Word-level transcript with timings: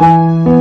Jemaat 0.00 0.59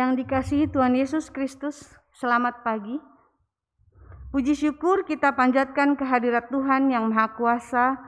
yang 0.00 0.16
dikasihi 0.16 0.72
Tuhan 0.72 0.96
Yesus 0.96 1.28
Kristus, 1.28 1.84
selamat 2.16 2.64
pagi. 2.64 2.96
Puji 4.32 4.56
syukur 4.56 5.04
kita 5.04 5.36
panjatkan 5.36 5.92
kehadirat 5.92 6.48
Tuhan 6.48 6.88
yang 6.88 7.12
Maha 7.12 7.36
Kuasa 7.36 8.00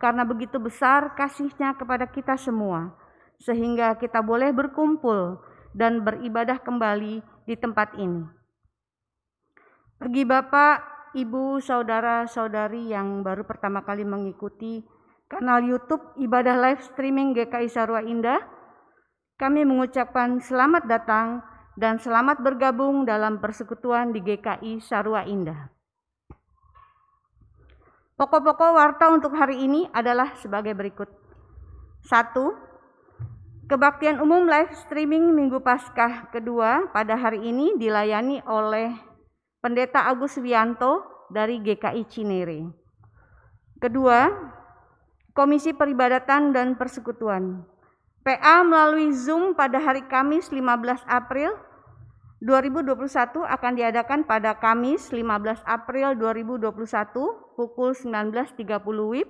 karena 0.00 0.24
begitu 0.24 0.56
besar 0.56 1.12
kasihnya 1.12 1.76
kepada 1.76 2.08
kita 2.08 2.40
semua, 2.40 2.96
sehingga 3.36 3.92
kita 4.00 4.24
boleh 4.24 4.56
berkumpul 4.56 5.36
dan 5.76 6.00
beribadah 6.00 6.64
kembali 6.64 7.20
di 7.44 7.54
tempat 7.60 7.92
ini. 8.00 8.24
Bagi 10.00 10.24
Bapak, 10.24 11.12
Ibu, 11.12 11.60
Saudara-saudari 11.60 12.88
yang 12.88 13.20
baru 13.20 13.44
pertama 13.44 13.84
kali 13.84 14.08
mengikuti 14.08 14.80
kanal 15.28 15.60
YouTube 15.60 16.16
Ibadah 16.16 16.56
Live 16.56 16.88
Streaming 16.88 17.36
GKI 17.36 17.68
Sarwa 17.68 18.00
Indah, 18.00 18.53
kami 19.34 19.66
mengucapkan 19.66 20.38
selamat 20.38 20.86
datang 20.86 21.42
dan 21.74 21.98
selamat 21.98 22.38
bergabung 22.38 23.02
dalam 23.02 23.42
persekutuan 23.42 24.14
di 24.14 24.22
GKI 24.22 24.78
Sarwa 24.78 25.26
Indah. 25.26 25.74
Pokok-pokok 28.14 28.70
warta 28.78 29.10
untuk 29.10 29.34
hari 29.34 29.58
ini 29.58 29.90
adalah 29.90 30.38
sebagai 30.38 30.70
berikut. 30.78 31.10
Satu, 32.06 32.54
kebaktian 33.66 34.22
umum 34.22 34.46
live 34.46 34.70
streaming 34.86 35.34
Minggu 35.34 35.58
Paskah 35.58 36.30
kedua 36.30 36.94
pada 36.94 37.18
hari 37.18 37.42
ini 37.42 37.74
dilayani 37.74 38.38
oleh 38.46 38.94
Pendeta 39.58 40.06
Agus 40.06 40.38
Wianto 40.38 41.26
dari 41.26 41.58
GKI 41.58 42.02
Cinere. 42.06 42.60
Kedua, 43.82 44.30
Komisi 45.34 45.74
Peribadatan 45.74 46.54
dan 46.54 46.78
Persekutuan 46.78 47.73
PA 48.24 48.64
melalui 48.64 49.12
Zoom 49.12 49.52
pada 49.52 49.76
hari 49.76 50.00
Kamis 50.08 50.48
15 50.48 51.04
April 51.04 51.60
2021 52.40 52.96
akan 53.44 53.72
diadakan 53.76 54.24
pada 54.24 54.56
Kamis 54.56 55.12
15 55.12 55.60
April 55.68 56.16
2021 56.16 56.72
pukul 57.52 57.92
19.30 57.92 58.64
WIB 58.80 59.28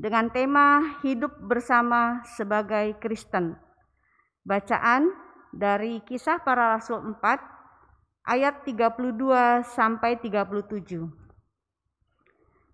dengan 0.00 0.32
tema 0.32 0.96
Hidup 1.04 1.36
Bersama 1.44 2.24
Sebagai 2.24 2.96
Kristen. 3.04 3.60
Bacaan 4.48 5.12
dari 5.52 6.00
Kisah 6.00 6.40
Para 6.40 6.80
Rasul 6.80 7.04
4 7.20 7.20
ayat 8.32 8.64
32 8.64 9.60
sampai 9.76 10.16
37. 10.24 11.04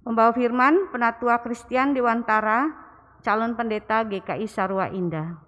Pembawa 0.06 0.30
firman 0.34 0.90
Penatua 0.94 1.42
Kristian 1.42 1.94
Dewantara 1.94 2.81
calon 3.22 3.54
pendeta 3.54 4.02
GKI 4.02 4.50
Sarwa 4.50 4.90
Indah. 4.90 5.38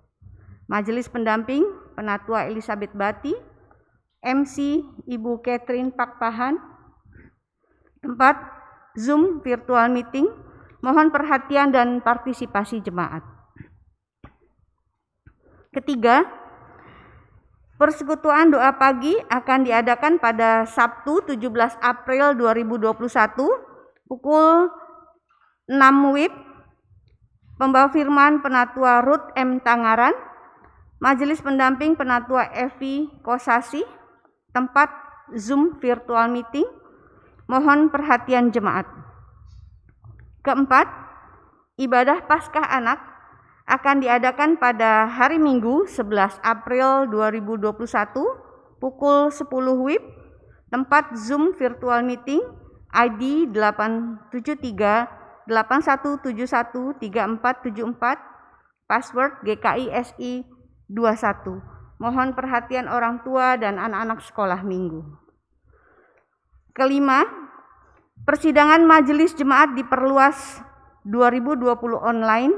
Majelis 0.71 1.11
pendamping 1.11 1.67
Penatua 1.93 2.49
Elizabeth 2.49 2.95
Bati, 2.97 3.35
MC 4.25 4.81
Ibu 5.05 5.45
Catherine 5.45 5.93
Pakpahan. 5.93 6.57
Tempat 8.01 8.37
Zoom 8.97 9.43
virtual 9.43 9.91
meeting, 9.91 10.31
mohon 10.81 11.11
perhatian 11.11 11.75
dan 11.75 11.99
partisipasi 12.01 12.81
jemaat. 12.81 13.27
Ketiga, 15.75 16.23
persekutuan 17.75 18.55
doa 18.55 18.71
pagi 18.79 19.19
akan 19.27 19.67
diadakan 19.67 20.23
pada 20.23 20.63
Sabtu 20.69 21.27
17 21.27 21.83
April 21.83 22.39
2021 22.39 22.95
pukul 24.07 24.71
6 25.67 26.15
WIB 26.15 26.54
Pembawa 27.55 27.87
firman 27.95 28.43
Penatua 28.43 28.99
Ruth 29.07 29.31
M. 29.39 29.63
Tangaran, 29.63 30.11
Majelis 30.99 31.39
Pendamping 31.39 31.95
Penatua 31.95 32.51
Evi 32.51 33.07
Kosasi, 33.23 33.79
tempat 34.51 34.91
Zoom 35.39 35.79
virtual 35.79 36.35
meeting, 36.35 36.67
mohon 37.47 37.95
perhatian 37.95 38.51
jemaat. 38.51 38.91
Keempat, 40.43 40.91
ibadah 41.79 42.27
Paskah 42.27 42.67
Anak 42.75 42.99
akan 43.71 44.03
diadakan 44.03 44.59
pada 44.59 45.07
hari 45.07 45.39
Minggu 45.39 45.87
11 45.87 46.43
April 46.43 47.07
2021 47.07 47.79
pukul 48.83 49.31
10 49.31 49.47
WIB, 49.79 50.03
tempat 50.75 51.15
Zoom 51.15 51.55
virtual 51.55 52.03
meeting 52.03 52.43
ID 52.91 53.47
873 53.55 55.24
81713474 55.49 58.35
password 58.89 59.33
GKISI 59.45 60.45
21. 60.89 61.61
Mohon 62.01 62.35
perhatian 62.37 62.89
orang 62.91 63.23
tua 63.25 63.57
dan 63.57 63.79
anak-anak 63.81 64.21
sekolah 64.25 64.63
minggu. 64.67 65.03
Kelima, 66.75 67.23
persidangan 68.27 68.83
majelis 68.83 69.31
jemaat 69.39 69.79
diperluas 69.79 70.59
2020 71.07 71.71
online. 71.97 72.53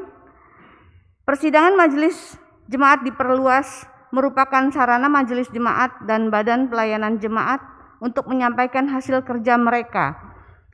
Persidangan 1.26 1.74
majelis 1.76 2.38
jemaat 2.66 3.04
diperluas 3.04 3.84
merupakan 4.14 4.70
sarana 4.72 5.10
majelis 5.10 5.50
jemaat 5.52 5.92
dan 6.06 6.30
badan 6.32 6.70
pelayanan 6.72 7.20
jemaat 7.20 7.60
untuk 8.00 8.24
menyampaikan 8.30 8.88
hasil 8.88 9.20
kerja 9.26 9.58
mereka 9.58 10.25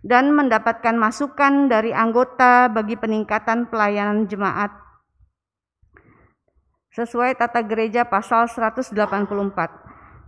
dan 0.02 0.34
mendapatkan 0.34 0.98
masukan 0.98 1.70
dari 1.70 1.94
anggota 1.94 2.66
bagi 2.66 2.98
peningkatan 2.98 3.70
pelayanan 3.70 4.26
jemaat 4.26 4.82
sesuai 6.92 7.40
tata 7.40 7.64
gereja 7.64 8.04
pasal 8.04 8.50
184. 8.50 8.92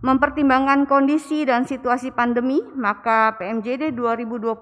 Mempertimbangkan 0.01 0.85
kondisi 0.89 1.45
dan 1.45 1.65
situasi 1.65 2.09
pandemi, 2.13 2.61
maka 2.75 3.37
PMJD 3.37 3.93
2020 3.93 4.53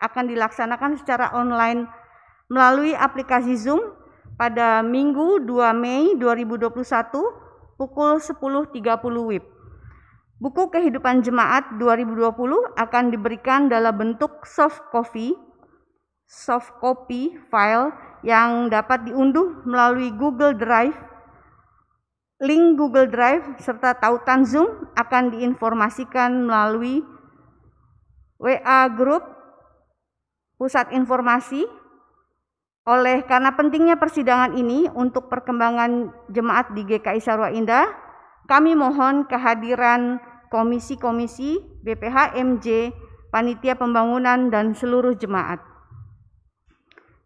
akan 0.00 0.24
dilaksanakan 0.28 1.00
secara 1.00 1.32
online 1.36 1.84
melalui 2.48 2.96
aplikasi 2.96 3.56
Zoom 3.56 3.80
pada 4.40 4.80
Minggu 4.80 5.44
2 5.44 5.76
Mei 5.76 6.16
2021 6.16 7.76
pukul 7.76 8.20
10.30 8.20 9.28
WIB. 9.28 9.59
Buku 10.40 10.72
Kehidupan 10.72 11.20
Jemaat 11.20 11.76
2020 11.76 12.72
akan 12.72 13.04
diberikan 13.12 13.68
dalam 13.68 13.92
bentuk 13.92 14.48
soft 14.48 14.88
copy, 14.88 15.36
soft 16.24 16.80
copy 16.80 17.36
file 17.52 17.92
yang 18.24 18.72
dapat 18.72 19.04
diunduh 19.04 19.60
melalui 19.68 20.08
Google 20.16 20.56
Drive. 20.56 20.96
Link 22.40 22.80
Google 22.80 23.12
Drive 23.12 23.60
serta 23.60 24.00
tautan 24.00 24.48
Zoom 24.48 24.88
akan 24.96 25.28
diinformasikan 25.36 26.48
melalui 26.48 27.04
WA 28.40 28.88
Group 28.96 29.20
Pusat 30.56 30.96
Informasi. 30.96 31.68
Oleh 32.88 33.28
karena 33.28 33.52
pentingnya 33.52 34.00
persidangan 34.00 34.56
ini 34.56 34.88
untuk 34.96 35.28
perkembangan 35.28 36.08
jemaat 36.32 36.72
di 36.72 36.88
GKI 36.88 37.20
Sarwa 37.20 37.52
Indah, 37.52 37.92
kami 38.48 38.72
mohon 38.72 39.28
kehadiran 39.28 40.29
komisi-komisi, 40.50 41.62
BPH-MJ, 41.86 42.92
panitia 43.30 43.78
pembangunan, 43.78 44.50
dan 44.50 44.74
seluruh 44.74 45.14
jemaat. 45.14 45.62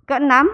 Keenam, 0.04 0.52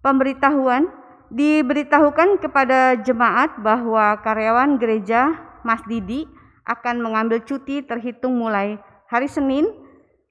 pemberitahuan 0.00 0.88
diberitahukan 1.28 2.40
kepada 2.40 2.96
jemaat 3.00 3.60
bahwa 3.60 4.16
karyawan 4.24 4.80
gereja 4.80 5.36
Mas 5.64 5.84
Didi 5.84 6.24
akan 6.64 7.04
mengambil 7.04 7.44
cuti 7.44 7.84
terhitung 7.84 8.40
mulai 8.40 8.80
hari 9.12 9.28
Senin 9.28 9.68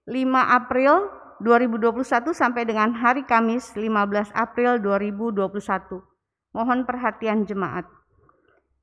5 0.09 0.17
April 0.33 1.09
2021 1.41 2.33
sampai 2.33 2.65
dengan 2.65 2.93
hari 2.93 3.25
Kamis 3.25 3.73
15 3.73 4.33
April 4.33 4.77
2021. 4.81 6.01
Mohon 6.53 6.79
perhatian 6.85 7.45
jemaat. 7.45 8.00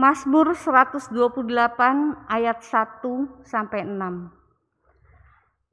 Mazmur 0.00 0.56
128 0.56 1.12
ayat 2.24 2.58
1 2.64 3.04
sampai 3.44 3.84
6. 3.84 4.32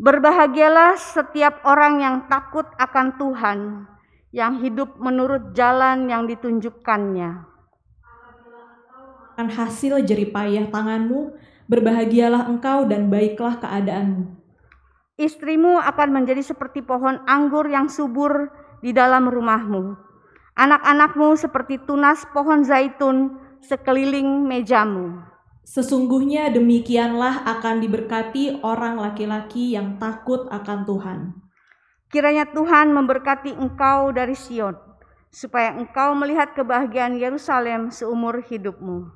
Berbahagialah 0.03 0.99
setiap 0.99 1.63
orang 1.63 2.03
yang 2.03 2.15
takut 2.27 2.67
akan 2.75 3.15
Tuhan, 3.15 3.87
yang 4.35 4.59
hidup 4.59 4.99
menurut 4.99 5.55
jalan 5.55 6.11
yang 6.11 6.27
ditunjukkannya. 6.27 7.39
Akan 9.31 9.47
hasil 9.47 10.03
jeripayah 10.03 10.67
tanganmu, 10.75 11.31
berbahagialah 11.71 12.51
engkau 12.51 12.83
dan 12.83 13.07
baiklah 13.07 13.63
keadaanmu. 13.63 14.27
Istrimu 15.15 15.79
akan 15.79 16.09
menjadi 16.11 16.43
seperti 16.43 16.83
pohon 16.83 17.23
anggur 17.31 17.63
yang 17.71 17.87
subur 17.87 18.51
di 18.83 18.91
dalam 18.91 19.31
rumahmu. 19.31 19.95
Anak-anakmu 20.59 21.39
seperti 21.39 21.79
tunas 21.87 22.27
pohon 22.35 22.67
zaitun 22.67 23.46
sekeliling 23.63 24.45
mejamu. 24.45 25.21
Sesungguhnya 25.67 26.47
demikianlah 26.47 27.43
akan 27.43 27.83
diberkati 27.83 28.63
orang 28.63 28.95
laki-laki 28.95 29.75
yang 29.75 29.99
takut 29.99 30.47
akan 30.47 30.87
Tuhan. 30.87 31.19
Kiranya 32.07 32.47
Tuhan 32.47 32.95
memberkati 32.95 33.51
engkau 33.51 34.15
dari 34.15 34.31
Sion, 34.31 34.79
supaya 35.27 35.75
engkau 35.75 36.15
melihat 36.15 36.55
kebahagiaan 36.55 37.19
Yerusalem 37.19 37.91
seumur 37.91 38.39
hidupmu. 38.47 39.11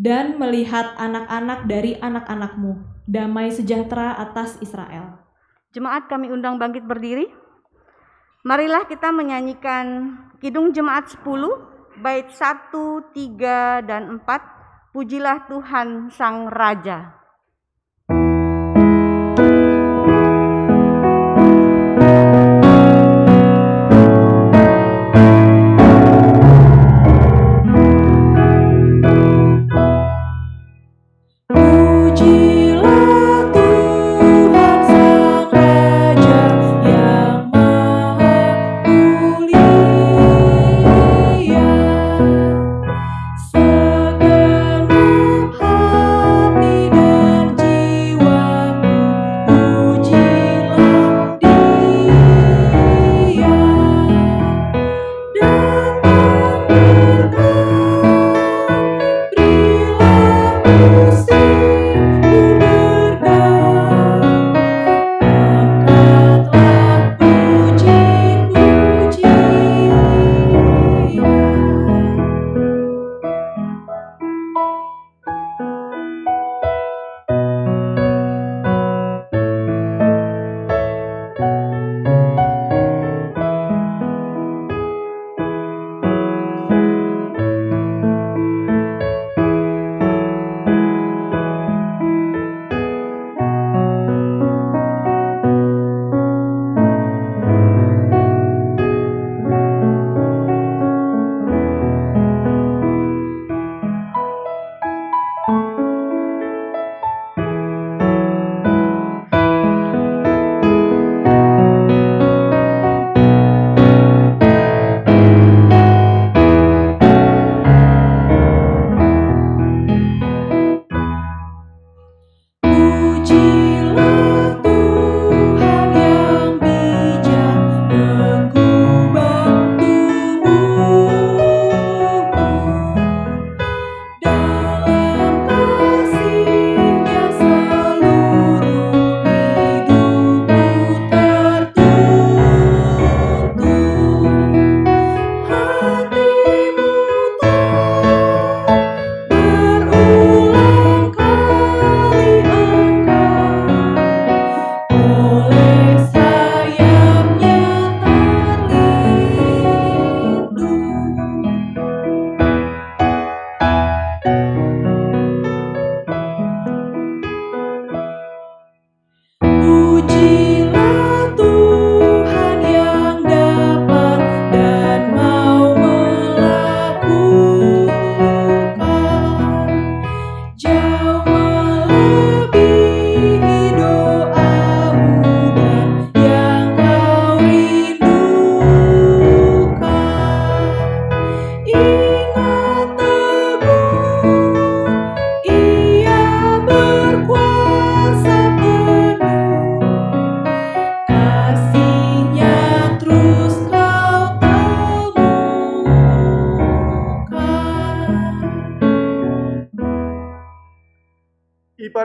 Dan 0.00 0.40
melihat 0.40 0.96
anak-anak 0.96 1.68
dari 1.68 2.00
anak-anakmu, 2.00 2.80
damai 3.04 3.52
sejahtera 3.52 4.16
atas 4.16 4.56
Israel. 4.64 5.20
Jemaat 5.76 6.08
kami 6.08 6.32
undang 6.32 6.56
bangkit 6.56 6.88
berdiri. 6.88 7.28
Marilah 8.40 8.88
kita 8.88 9.12
menyanyikan 9.12 10.16
Kidung 10.40 10.72
Jemaat 10.72 11.12
10 11.12 11.69
bait 12.00 12.32
1, 12.32 13.12
3, 13.12 13.84
dan 13.84 14.18
4, 14.18 14.96
pujilah 14.96 15.44
Tuhan 15.46 16.08
Sang 16.08 16.48
Raja. 16.48 17.19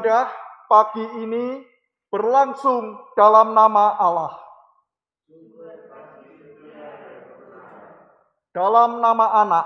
Ibadah 0.05 0.29
pagi 0.69 1.01
ini 1.17 1.65
berlangsung 2.13 3.09
dalam 3.17 3.57
nama 3.57 3.97
Allah. 3.97 4.37
Dalam 8.53 9.01
nama 9.01 9.41
anak, 9.41 9.65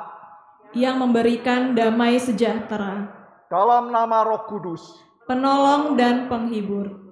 yang 0.80 1.04
memberikan 1.04 1.76
damai 1.76 2.24
sejahtera, 2.24 3.12
dalam 3.52 3.92
nama 3.92 4.24
roh 4.24 4.48
kudus, 4.48 5.04
penolong 5.28 6.00
dan 6.00 6.32
penghibur. 6.32 7.09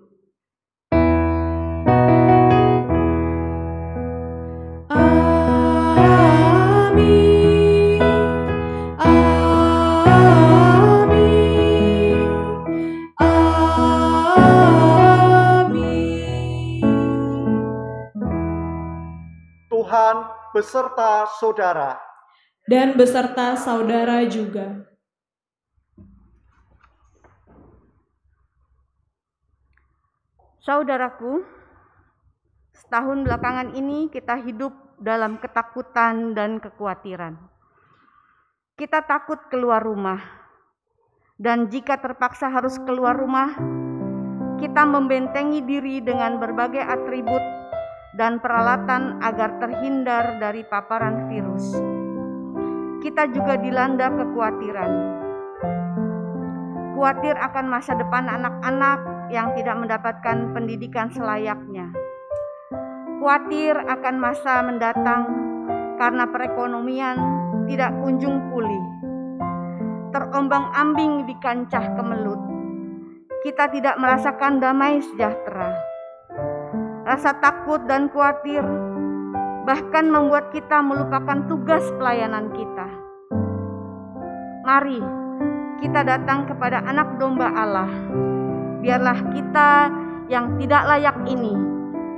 Beserta 20.57 21.29
saudara. 21.37 22.01
Dan 22.65 22.97
beserta 22.97 23.53
saudara 23.53 24.25
juga. 24.25 24.89
Saudaraku, 30.65 31.45
setahun 32.75 33.23
belakangan 33.23 33.71
ini 33.77 34.09
kita 34.11 34.35
hidup 34.43 34.73
dalam 34.99 35.39
ketakutan 35.39 36.35
dan 36.35 36.59
kekhawatiran. 36.59 37.39
Kita 38.75 38.99
takut 39.05 39.39
keluar 39.47 39.79
rumah, 39.79 40.19
dan 41.39 41.71
jika 41.71 41.95
terpaksa 42.03 42.51
harus 42.51 42.75
keluar 42.83 43.15
rumah, 43.15 43.55
kita 44.59 44.83
membentengi 44.83 45.63
diri 45.63 46.03
dengan 46.03 46.35
berbagai 46.35 46.83
atribut 46.83 47.66
dan 48.17 48.41
peralatan 48.41 49.21
agar 49.21 49.62
terhindar 49.62 50.41
dari 50.41 50.65
paparan 50.65 51.30
virus. 51.30 51.77
Kita 53.06 53.30
juga 53.30 53.62
dilanda 53.62 54.10
kekhawatiran. 54.10 54.91
Khawatir 56.97 57.38
akan 57.38 57.65
masa 57.69 57.93
depan 57.93 58.25
anak-anak 58.25 59.30
yang 59.30 59.53
tidak 59.53 59.77
mendapatkan 59.77 60.49
pendidikan 60.49 61.13
selayaknya. 61.13 61.93
Khawatir 63.21 63.77
akan 63.77 64.15
masa 64.17 64.65
mendatang 64.65 65.23
karena 66.01 66.25
perekonomian 66.25 67.17
tidak 67.69 67.93
kunjung 68.01 68.49
pulih. 68.49 68.84
Terombang-ambing 70.10 71.30
di 71.30 71.38
kancah 71.38 71.93
kemelut. 71.93 72.41
Kita 73.45 73.69
tidak 73.69 74.01
merasakan 74.01 74.58
damai 74.58 75.06
sejahtera. 75.06 75.96
Rasa 77.07 77.39
takut 77.39 77.79
dan 77.87 78.11
khawatir 78.11 78.59
bahkan 79.63 80.11
membuat 80.11 80.51
kita 80.51 80.83
melupakan 80.83 81.39
tugas 81.47 81.87
pelayanan 81.95 82.51
kita. 82.51 82.87
Mari 84.67 84.99
kita 85.79 86.03
datang 86.03 86.43
kepada 86.51 86.83
Anak 86.83 87.15
Domba 87.15 87.47
Allah 87.55 87.87
biarlah 88.83 89.23
kita 89.31 89.87
yang 90.27 90.59
tidak 90.59 90.83
layak 90.83 91.15
ini 91.31 91.55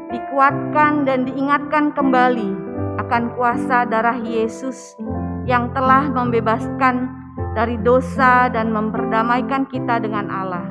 dikuatkan 0.09 1.05
dan 1.05 1.29
diingatkan 1.29 1.93
kembali 1.93 2.49
akan 2.97 3.37
kuasa 3.37 3.85
darah 3.85 4.17
Yesus 4.17 4.97
yang 5.45 5.69
telah 5.77 6.09
membebaskan 6.09 7.13
dari 7.53 7.77
dosa 7.77 8.49
dan 8.49 8.73
memperdamaikan 8.73 9.69
kita 9.69 10.01
dengan 10.01 10.33
Allah. 10.33 10.65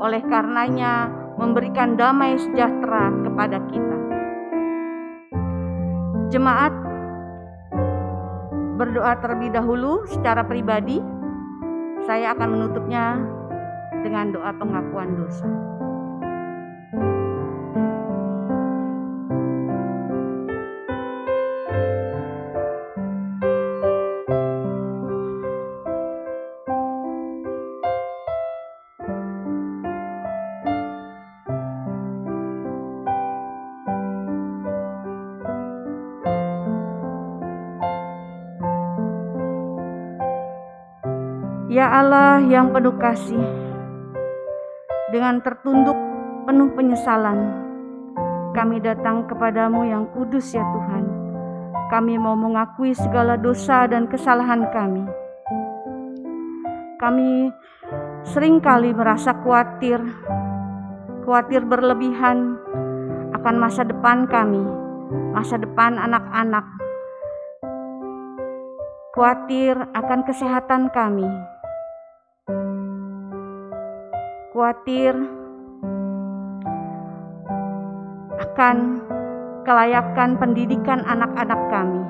Oleh 0.00 0.24
karenanya, 0.24 1.23
memberikan 1.34 1.98
damai 1.98 2.38
sejahtera 2.38 3.10
kepada 3.26 3.58
kita. 3.70 3.98
Jemaat 6.30 6.72
berdoa 8.74 9.14
terlebih 9.22 9.54
dahulu 9.54 10.02
secara 10.10 10.42
pribadi. 10.42 10.98
Saya 12.04 12.36
akan 12.36 12.48
menutupnya 12.52 13.16
dengan 14.04 14.34
doa 14.34 14.52
pengakuan 14.52 15.16
dosa. 15.16 15.73
Ya 41.74 41.90
Allah 41.90 42.38
yang 42.38 42.70
penuh 42.70 42.94
kasih, 43.02 43.42
dengan 45.10 45.42
tertunduk 45.42 45.98
penuh 46.46 46.70
penyesalan. 46.70 47.50
Kami 48.54 48.78
datang 48.78 49.26
kepadamu 49.26 49.82
yang 49.82 50.06
kudus 50.14 50.54
ya 50.54 50.62
Tuhan. 50.62 51.02
Kami 51.90 52.14
mau 52.14 52.38
mengakui 52.38 52.94
segala 52.94 53.34
dosa 53.34 53.90
dan 53.90 54.06
kesalahan 54.06 54.70
kami. 54.70 55.02
Kami 57.02 57.50
sering 58.22 58.62
kali 58.62 58.94
merasa 58.94 59.34
khawatir, 59.42 59.98
khawatir 61.26 61.66
berlebihan 61.66 62.54
akan 63.34 63.56
masa 63.58 63.82
depan 63.82 64.30
kami, 64.30 64.62
masa 65.34 65.58
depan 65.58 65.98
anak-anak. 65.98 66.62
Khawatir 69.10 69.74
akan 69.90 70.22
kesehatan 70.22 70.94
kami, 70.94 71.26
khawatir 74.54 75.10
akan 78.38 79.02
kelayakan 79.66 80.38
pendidikan 80.38 81.02
anak-anak 81.02 81.58
kami. 81.74 82.02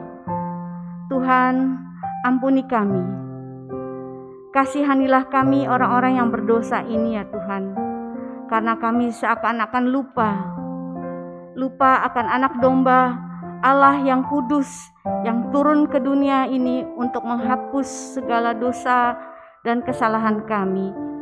Tuhan, 1.08 1.80
ampuni 2.28 2.60
kami. 2.68 3.00
Kasihanilah 4.52 5.32
kami 5.32 5.64
orang-orang 5.64 6.20
yang 6.20 6.28
berdosa 6.28 6.84
ini 6.84 7.16
ya 7.16 7.24
Tuhan. 7.32 7.72
Karena 8.52 8.76
kami 8.76 9.08
seakan-akan 9.08 9.84
lupa. 9.88 10.30
Lupa 11.56 12.04
akan 12.12 12.26
anak 12.28 12.60
domba 12.60 13.16
Allah 13.64 14.04
yang 14.04 14.20
kudus 14.28 14.68
yang 15.24 15.48
turun 15.48 15.88
ke 15.88 15.96
dunia 15.96 16.44
ini 16.44 16.84
untuk 17.00 17.24
menghapus 17.24 18.20
segala 18.20 18.52
dosa 18.52 19.16
dan 19.64 19.80
kesalahan 19.80 20.44
kami 20.44 21.13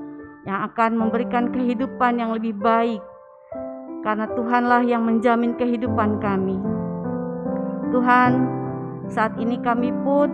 yang 0.42 0.66
akan 0.70 0.98
memberikan 0.98 1.50
kehidupan 1.54 2.18
yang 2.18 2.34
lebih 2.34 2.54
baik 2.58 3.02
karena 4.02 4.26
Tuhanlah 4.34 4.82
yang 4.82 5.06
menjamin 5.06 5.54
kehidupan 5.54 6.18
kami. 6.18 6.58
Tuhan, 7.94 8.32
saat 9.06 9.38
ini 9.38 9.62
kami 9.62 9.94
pun 10.02 10.28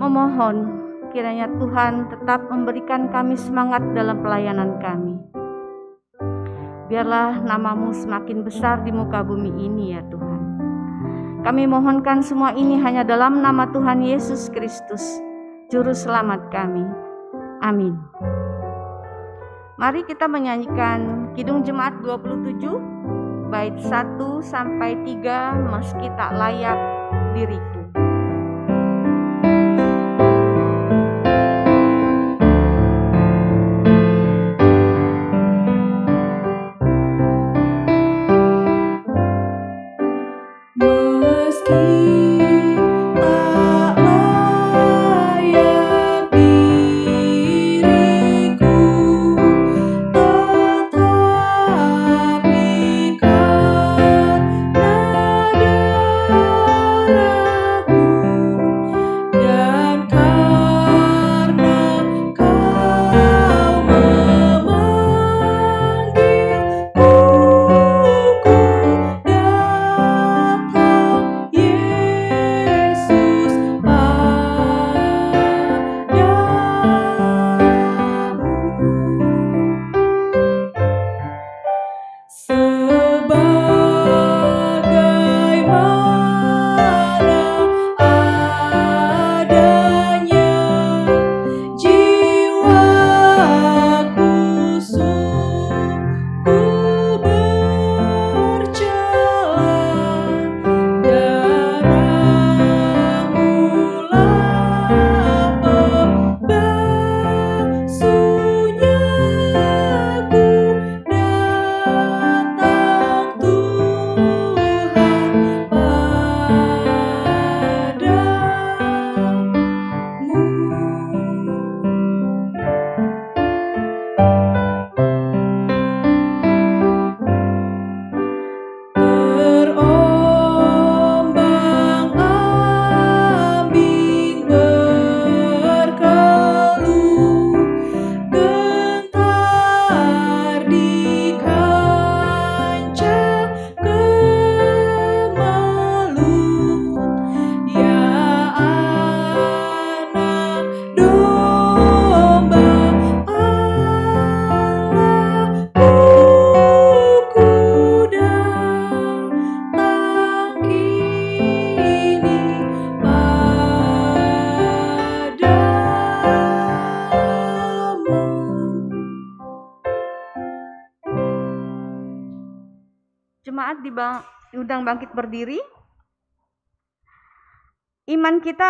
memohon 0.00 0.76
kiranya 1.12 1.48
Tuhan 1.60 2.08
tetap 2.12 2.48
memberikan 2.48 3.08
kami 3.12 3.36
semangat 3.36 3.84
dalam 3.92 4.20
pelayanan 4.24 4.80
kami. 4.80 5.16
Biarlah 6.86 7.42
namamu 7.42 7.90
semakin 7.90 8.46
besar 8.46 8.86
di 8.86 8.94
muka 8.94 9.20
bumi 9.26 9.50
ini 9.58 9.96
ya 9.96 10.02
Tuhan. 10.06 10.40
Kami 11.42 11.62
mohonkan 11.66 12.22
semua 12.22 12.54
ini 12.54 12.78
hanya 12.82 13.02
dalam 13.06 13.42
nama 13.42 13.70
Tuhan 13.70 14.02
Yesus 14.02 14.50
Kristus, 14.50 15.02
Juru 15.70 15.94
Selamat 15.94 16.46
kami. 16.50 16.82
Amin. 17.62 17.98
Mari 19.76 20.08
kita 20.08 20.24
menyanyikan 20.24 21.28
Kidung 21.36 21.60
Jemaat 21.60 22.00
27 22.00 23.52
bait 23.52 23.76
1 23.76 24.16
sampai 24.40 24.96
3 25.04 25.68
meski 25.68 26.08
tak 26.16 26.32
layak 26.32 26.80
diriku. 27.36 27.75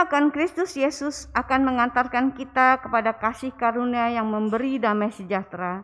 Akan 0.04 0.28
Kristus 0.28 0.76
Yesus 0.76 1.32
akan 1.32 1.64
mengantarkan 1.64 2.36
kita 2.36 2.84
kepada 2.84 3.16
kasih 3.16 3.56
karunia 3.56 4.12
yang 4.12 4.28
memberi 4.28 4.76
damai 4.76 5.08
sejahtera. 5.08 5.80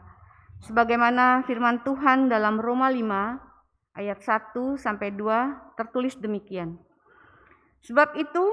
Sebagaimana 0.60 1.46
firman 1.48 1.80
Tuhan 1.80 2.28
dalam 2.28 2.60
Roma 2.60 2.92
5 2.92 3.96
ayat 3.96 4.18
1 4.20 4.76
sampai 4.76 5.16
2 5.16 5.78
tertulis 5.80 6.20
demikian. 6.20 6.76
Sebab 7.82 8.14
itu 8.20 8.44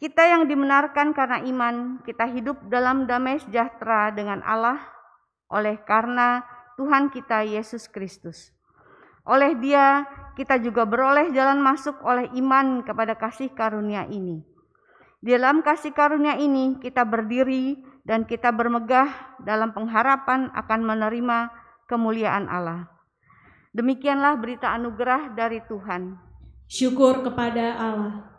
kita 0.00 0.26
yang 0.26 0.48
dimenarkan 0.48 1.14
karena 1.14 1.44
iman, 1.44 2.02
kita 2.02 2.26
hidup 2.30 2.58
dalam 2.66 3.04
damai 3.04 3.38
sejahtera 3.38 4.10
dengan 4.10 4.40
Allah 4.42 4.80
oleh 5.52 5.78
karena 5.84 6.42
Tuhan 6.74 7.12
kita 7.12 7.46
Yesus 7.46 7.86
Kristus. 7.86 8.50
Oleh 9.24 9.54
Dia 9.56 10.04
kita 10.34 10.58
juga 10.58 10.84
beroleh 10.84 11.30
jalan 11.30 11.62
masuk 11.62 12.02
oleh 12.02 12.28
iman 12.34 12.82
kepada 12.82 13.14
kasih 13.14 13.54
karunia 13.54 14.04
ini. 14.10 14.53
Di 15.24 15.32
dalam 15.32 15.64
kasih 15.64 15.96
karunia 15.96 16.36
ini 16.36 16.76
kita 16.84 17.00
berdiri 17.00 17.80
dan 18.04 18.28
kita 18.28 18.52
bermegah 18.52 19.08
dalam 19.40 19.72
pengharapan 19.72 20.52
akan 20.52 20.80
menerima 20.84 21.48
kemuliaan 21.88 22.44
Allah. 22.44 22.92
Demikianlah 23.72 24.36
berita 24.36 24.76
anugerah 24.76 25.32
dari 25.32 25.64
Tuhan. 25.64 26.20
Syukur 26.68 27.24
kepada 27.24 27.72
Allah. 27.72 28.33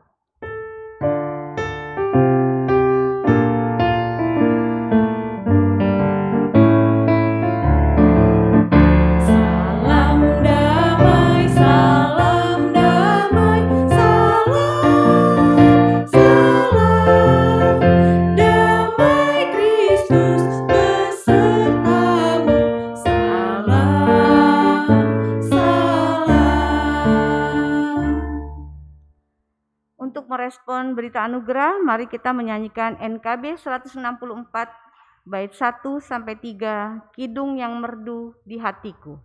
Berita 31.15 31.31
anugerah, 31.31 31.79
mari 31.79 32.11
kita 32.11 32.35
menyanyikan 32.35 32.99
NKB 32.99 33.55
164 33.55 34.03
bait 35.23 35.47
1 35.47 35.79
sampai 36.03 36.35
3 36.35 37.15
Kidung 37.15 37.55
yang 37.55 37.79
merdu 37.79 38.35
di 38.43 38.59
hatiku. 38.59 39.15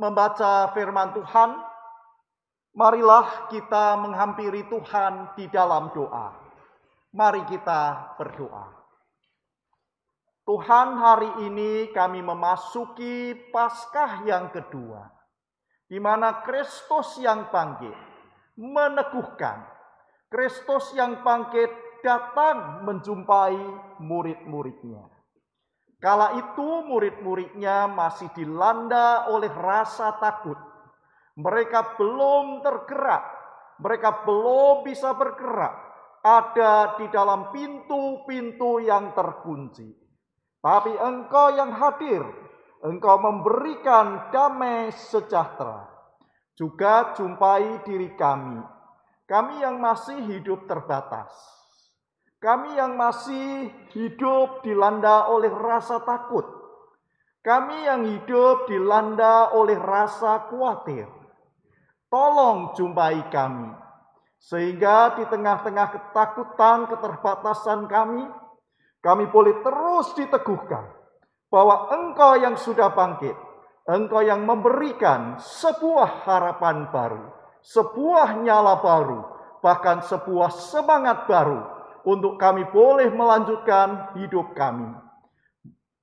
Membaca 0.00 0.72
firman 0.72 1.12
Tuhan, 1.12 1.50
marilah 2.72 3.50
kita 3.52 3.98
menghampiri 4.00 4.64
Tuhan 4.70 5.34
di 5.36 5.50
dalam 5.50 5.92
doa. 5.92 6.36
Mari 7.10 7.42
kita 7.50 8.14
berdoa. 8.16 8.70
Tuhan, 10.46 10.88
hari 10.98 11.30
ini 11.46 11.90
kami 11.90 12.22
memasuki 12.22 13.34
Paskah 13.50 14.22
yang 14.26 14.50
kedua, 14.50 15.10
di 15.86 15.98
mana 15.98 16.42
Kristus 16.42 17.18
yang 17.18 17.50
bangkit 17.50 17.94
meneguhkan, 18.54 19.66
Kristus 20.30 20.94
yang 20.94 21.26
bangkit 21.26 21.70
datang 22.06 22.86
menjumpai 22.86 23.58
murid-muridnya. 23.98 25.09
Kala 26.00 26.32
itu 26.40 26.88
murid-muridnya 26.88 27.84
masih 27.92 28.32
dilanda 28.32 29.28
oleh 29.28 29.52
rasa 29.52 30.16
takut. 30.16 30.56
Mereka 31.36 32.00
belum 32.00 32.64
tergerak, 32.64 33.24
mereka 33.84 34.24
belum 34.24 34.80
bisa 34.80 35.12
bergerak, 35.12 35.76
ada 36.24 36.96
di 36.96 37.04
dalam 37.12 37.52
pintu-pintu 37.52 38.80
yang 38.80 39.12
terkunci. 39.12 39.92
Tapi 40.64 40.96
engkau 40.96 41.52
yang 41.52 41.76
hadir, 41.76 42.24
engkau 42.80 43.20
memberikan 43.20 44.32
damai 44.32 44.88
sejahtera. 44.96 45.84
Juga 46.56 47.12
jumpai 47.12 47.84
diri 47.84 48.16
kami, 48.16 48.60
kami 49.28 49.60
yang 49.60 49.76
masih 49.76 50.16
hidup 50.32 50.64
terbatas 50.64 51.59
kami 52.40 52.72
yang 52.72 52.96
masih 52.96 53.68
hidup 53.92 54.64
dilanda 54.64 55.28
oleh 55.28 55.52
rasa 55.52 56.00
takut. 56.00 56.48
Kami 57.44 57.84
yang 57.84 58.04
hidup 58.08 58.64
dilanda 58.64 59.52
oleh 59.52 59.76
rasa 59.76 60.48
khawatir. 60.48 61.04
Tolong 62.08 62.72
jumpai 62.72 63.28
kami. 63.28 63.76
Sehingga 64.40 65.20
di 65.20 65.28
tengah-tengah 65.28 65.88
ketakutan, 65.92 66.88
keterbatasan 66.88 67.84
kami, 67.84 68.24
kami 69.04 69.24
boleh 69.28 69.60
terus 69.60 70.16
diteguhkan 70.16 70.96
bahwa 71.52 71.92
Engkau 71.92 72.40
yang 72.40 72.56
sudah 72.56 72.88
bangkit, 72.96 73.36
Engkau 73.84 74.24
yang 74.24 74.48
memberikan 74.48 75.36
sebuah 75.36 76.24
harapan 76.24 76.88
baru, 76.88 77.24
sebuah 77.60 78.40
nyala 78.40 78.80
baru, 78.80 79.20
bahkan 79.60 80.00
sebuah 80.00 80.48
semangat 80.56 81.28
baru 81.28 81.79
untuk 82.04 82.40
kami 82.40 82.64
boleh 82.70 83.08
melanjutkan 83.12 84.16
hidup 84.20 84.56
kami. 84.56 84.90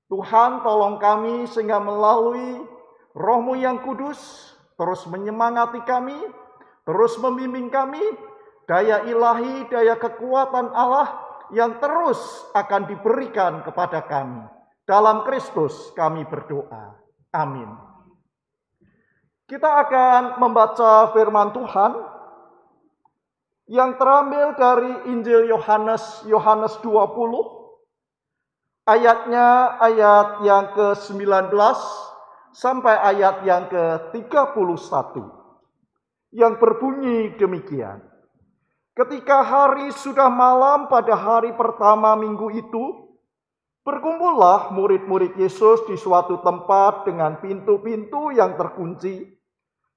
Tuhan 0.08 0.64
tolong 0.64 0.98
kami 1.02 1.50
sehingga 1.52 1.84
melalui 1.84 2.64
rohmu 3.12 3.60
yang 3.60 3.84
kudus 3.84 4.52
terus 4.78 5.04
menyemangati 5.10 5.82
kami, 5.84 6.16
terus 6.86 7.18
membimbing 7.18 7.68
kami, 7.68 8.00
daya 8.70 9.04
ilahi, 9.10 9.68
daya 9.68 9.98
kekuatan 9.98 10.72
Allah 10.72 11.18
yang 11.52 11.82
terus 11.82 12.20
akan 12.54 12.88
diberikan 12.88 13.66
kepada 13.66 14.06
kami. 14.06 14.46
Dalam 14.88 15.28
Kristus 15.28 15.92
kami 15.98 16.24
berdoa. 16.24 16.96
Amin. 17.36 17.68
Kita 19.48 19.84
akan 19.84 20.40
membaca 20.40 21.12
firman 21.12 21.52
Tuhan 21.52 21.92
yang 23.68 24.00
terambil 24.00 24.56
dari 24.56 25.12
Injil 25.12 25.52
Yohanes 25.52 26.24
Yohanes 26.24 26.80
20 26.80 28.88
ayatnya 28.88 29.76
ayat 29.84 30.48
yang 30.48 30.72
ke-19 30.72 31.52
sampai 32.56 32.96
ayat 32.96 33.44
yang 33.44 33.68
ke-31 33.68 35.36
yang 36.32 36.60
berbunyi 36.60 37.36
demikian. 37.36 38.04
Ketika 38.98 39.46
hari 39.46 39.94
sudah 39.94 40.32
malam 40.32 40.90
pada 40.90 41.14
hari 41.14 41.54
pertama 41.54 42.18
minggu 42.18 42.50
itu, 42.50 43.14
berkumpullah 43.86 44.74
murid-murid 44.74 45.38
Yesus 45.38 45.86
di 45.86 45.94
suatu 45.94 46.42
tempat 46.42 47.06
dengan 47.06 47.38
pintu-pintu 47.38 48.34
yang 48.34 48.58
terkunci, 48.58 49.38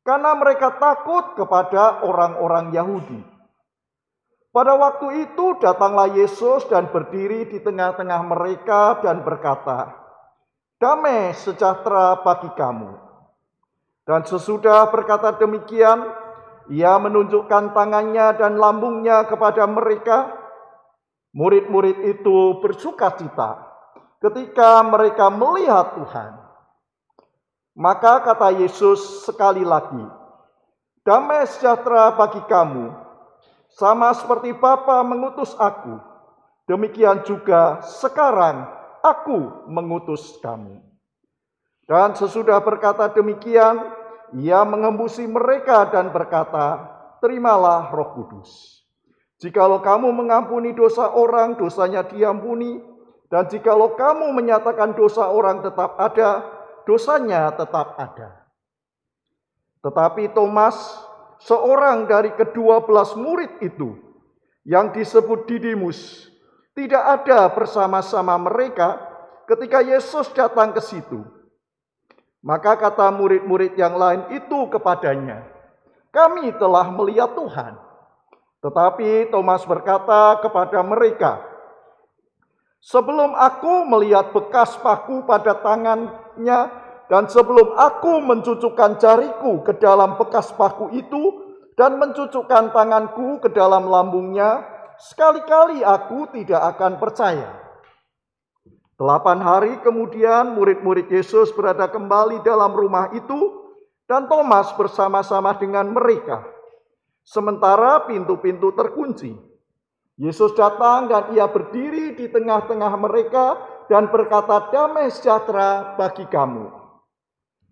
karena 0.04 0.36
mereka 0.36 0.76
takut 0.76 1.32
kepada 1.32 2.04
orang-orang 2.04 2.76
Yahudi. 2.76 3.20
Pada 4.50 4.74
waktu 4.74 5.30
itu 5.30 5.62
datanglah 5.62 6.10
Yesus 6.10 6.66
dan 6.66 6.90
berdiri 6.90 7.46
di 7.46 7.62
tengah-tengah 7.62 8.20
mereka 8.26 8.98
dan 8.98 9.22
berkata, 9.22 9.94
"Damai 10.82 11.30
sejahtera 11.38 12.18
bagi 12.18 12.50
kamu." 12.58 12.90
Dan 14.02 14.26
sesudah 14.26 14.90
berkata 14.90 15.38
demikian, 15.38 16.02
ia 16.66 16.98
menunjukkan 16.98 17.70
tangannya 17.70 18.34
dan 18.34 18.58
lambungnya 18.58 19.22
kepada 19.30 19.70
mereka. 19.70 20.34
Murid-murid 21.30 22.10
itu 22.10 22.58
bersuka 22.58 23.14
cita 23.14 23.54
ketika 24.18 24.82
mereka 24.82 25.30
melihat 25.30 25.94
Tuhan. 25.94 26.32
Maka 27.78 28.26
kata 28.26 28.58
Yesus 28.58 29.22
sekali 29.22 29.62
lagi, 29.62 30.02
"Damai 31.06 31.46
sejahtera 31.46 32.18
bagi 32.18 32.42
kamu." 32.50 33.09
Sama 33.78 34.10
seperti 34.14 34.50
Bapa 34.54 35.02
mengutus 35.06 35.54
aku, 35.54 35.98
demikian 36.66 37.22
juga 37.22 37.82
sekarang 37.86 38.66
aku 39.00 39.70
mengutus 39.70 40.38
kamu. 40.42 40.82
Dan 41.86 42.14
sesudah 42.14 42.62
berkata 42.62 43.10
demikian, 43.10 43.82
ia 44.38 44.62
mengembusi 44.62 45.26
mereka 45.26 45.90
dan 45.90 46.14
berkata, 46.14 46.86
terimalah 47.18 47.90
roh 47.90 48.14
kudus. 48.14 48.80
Jikalau 49.40 49.80
kamu 49.80 50.12
mengampuni 50.12 50.70
dosa 50.76 51.10
orang, 51.10 51.56
dosanya 51.56 52.04
diampuni. 52.06 52.78
Dan 53.30 53.48
jikalau 53.48 53.96
kamu 53.96 54.30
menyatakan 54.36 54.92
dosa 54.94 55.30
orang 55.30 55.64
tetap 55.64 55.96
ada, 55.96 56.44
dosanya 56.84 57.50
tetap 57.54 57.96
ada. 57.96 58.46
Tetapi 59.80 60.30
Thomas 60.36 60.76
seorang 61.40 62.04
dari 62.04 62.36
kedua 62.36 62.84
belas 62.84 63.16
murid 63.16 63.64
itu 63.64 63.96
yang 64.68 64.92
disebut 64.92 65.48
Didimus 65.48 66.28
tidak 66.76 67.02
ada 67.02 67.50
bersama-sama 67.50 68.38
mereka 68.38 69.00
ketika 69.50 69.82
Yesus 69.82 70.30
datang 70.30 70.70
ke 70.70 70.78
situ. 70.78 71.26
Maka 72.40 72.78
kata 72.78 73.12
murid-murid 73.12 73.76
yang 73.76 74.00
lain 74.00 74.32
itu 74.32 74.70
kepadanya, 74.72 75.44
"Kami 76.08 76.54
telah 76.56 76.88
melihat 76.88 77.36
Tuhan." 77.36 77.76
Tetapi 78.64 79.28
Thomas 79.28 79.60
berkata 79.68 80.40
kepada 80.40 80.80
mereka, 80.80 81.44
"Sebelum 82.80 83.36
aku 83.36 83.84
melihat 83.84 84.32
bekas 84.32 84.72
paku 84.80 85.20
pada 85.28 85.52
tangannya 85.52 86.79
dan 87.10 87.26
sebelum 87.26 87.74
aku 87.74 88.22
mencucukkan 88.22 89.02
jariku 89.02 89.66
ke 89.66 89.74
dalam 89.82 90.14
bekas 90.14 90.54
paku 90.54 90.94
itu 90.94 91.50
dan 91.74 91.98
mencucukkan 91.98 92.70
tanganku 92.70 93.42
ke 93.42 93.50
dalam 93.50 93.90
lambungnya, 93.90 94.62
sekali-kali 94.94 95.82
aku 95.82 96.30
tidak 96.30 96.78
akan 96.78 97.02
percaya. 97.02 97.50
Delapan 98.94 99.42
hari 99.42 99.82
kemudian 99.82 100.54
murid-murid 100.54 101.10
Yesus 101.10 101.50
berada 101.50 101.90
kembali 101.90 102.46
dalam 102.46 102.70
rumah 102.70 103.10
itu 103.10 103.58
dan 104.06 104.30
Thomas 104.30 104.70
bersama-sama 104.78 105.58
dengan 105.58 105.90
mereka. 105.90 106.46
Sementara 107.26 108.06
pintu-pintu 108.06 108.70
terkunci. 108.70 109.34
Yesus 110.14 110.54
datang 110.54 111.10
dan 111.10 111.34
ia 111.34 111.48
berdiri 111.50 112.14
di 112.14 112.30
tengah-tengah 112.30 112.92
mereka 113.00 113.58
dan 113.90 114.12
berkata 114.12 114.68
damai 114.70 115.10
sejahtera 115.10 115.96
bagi 115.98 116.28
kamu. 116.28 116.79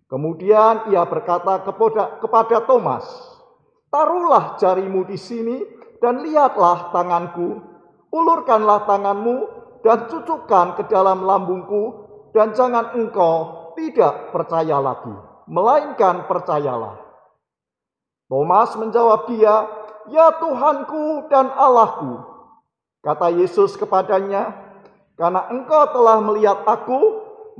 Kemudian 0.09 0.89
ia 0.89 1.05
berkata 1.05 1.61
kepada, 1.61 2.17
kepada 2.17 2.65
Thomas, 2.65 3.05
"Taruhlah 3.93 4.57
jarimu 4.57 5.05
di 5.05 5.21
sini 5.21 5.61
dan 6.01 6.25
lihatlah 6.25 6.89
tanganku. 6.89 7.61
Ulurkanlah 8.09 8.89
tanganmu 8.89 9.37
dan 9.85 10.09
cucukkan 10.09 10.81
ke 10.81 10.89
dalam 10.89 11.21
lambungku 11.21 12.09
dan 12.33 12.57
jangan 12.57 12.97
engkau 12.97 13.69
tidak 13.77 14.33
percaya 14.33 14.81
lagi, 14.81 15.13
melainkan 15.45 16.25
percayalah." 16.25 16.97
Thomas 18.25 18.73
menjawab 18.81 19.29
dia, 19.29 19.69
"Ya 20.09 20.33
Tuhanku 20.41 21.29
dan 21.29 21.53
Allahku." 21.53 22.17
Kata 23.05 23.29
Yesus 23.29 23.77
kepadanya, 23.77 24.57
"Karena 25.13 25.53
engkau 25.53 25.85
telah 25.93 26.17
melihat 26.17 26.65
aku, 26.65 26.97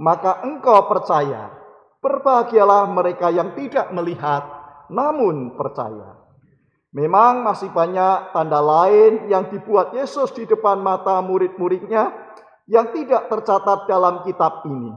maka 0.01 0.41
engkau 0.41 0.89
percaya." 0.89 1.58
Berbahagialah 1.99 2.87
mereka 2.87 3.27
yang 3.27 3.51
tidak 3.59 3.91
melihat 3.91 4.43
namun 4.89 5.53
percaya. 5.55 6.15
Memang 6.89 7.45
masih 7.45 7.69
banyak 7.69 8.33
tanda 8.33 8.57
lain 8.57 9.29
yang 9.29 9.51
dibuat 9.53 9.93
Yesus 9.93 10.33
di 10.33 10.49
depan 10.49 10.81
mata 10.81 11.21
murid-muridnya 11.21 12.09
yang 12.65 12.89
tidak 12.89 13.29
tercatat 13.29 13.85
dalam 13.85 14.25
kitab 14.25 14.65
ini. 14.65 14.89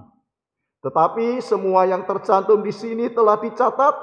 Tetapi 0.80 1.44
semua 1.44 1.84
yang 1.84 2.08
tercantum 2.08 2.64
di 2.64 2.72
sini 2.72 3.12
telah 3.12 3.36
dicatat 3.36 3.94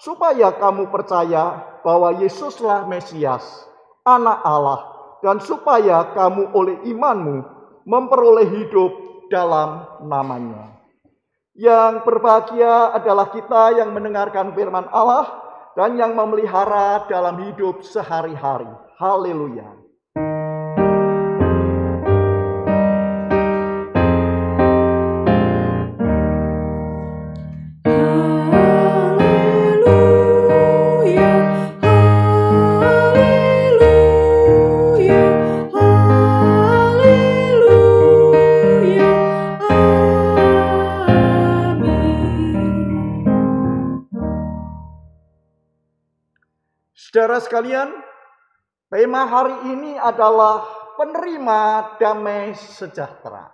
supaya 0.00 0.52
kamu 0.56 0.88
percaya 0.88 1.76
bahwa 1.84 2.16
Yesuslah 2.16 2.88
Mesias, 2.88 3.44
anak 4.04 4.40
Allah, 4.40 4.80
dan 5.20 5.40
supaya 5.40 6.12
kamu 6.16 6.56
oleh 6.56 6.76
imanmu 6.88 7.36
memperoleh 7.84 8.48
hidup 8.48 8.92
dalam 9.28 9.84
namanya. 10.04 10.75
Yang 11.56 12.04
berbahagia 12.04 12.92
adalah 12.92 13.32
kita 13.32 13.80
yang 13.80 13.96
mendengarkan 13.96 14.52
firman 14.52 14.92
Allah 14.92 15.24
dan 15.72 15.96
yang 15.96 16.12
memelihara 16.12 17.08
dalam 17.08 17.40
hidup 17.48 17.80
sehari-hari. 17.80 18.68
Haleluya. 19.00 19.85
Saudara 47.36 47.52
sekalian, 47.52 47.88
tema 48.88 49.28
hari 49.28 49.68
ini 49.68 49.92
adalah 50.00 50.64
penerima 50.96 51.60
damai 52.00 52.56
sejahtera. 52.56 53.52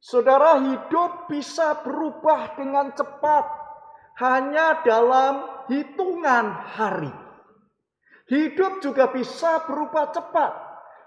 Saudara 0.00 0.56
hidup 0.56 1.28
bisa 1.28 1.76
berubah 1.84 2.56
dengan 2.56 2.88
cepat 2.96 3.44
hanya 4.16 4.80
dalam 4.80 5.44
hitungan 5.68 6.56
hari. 6.72 7.12
Hidup 8.32 8.80
juga 8.80 9.12
bisa 9.12 9.60
berubah 9.68 10.08
cepat 10.16 10.52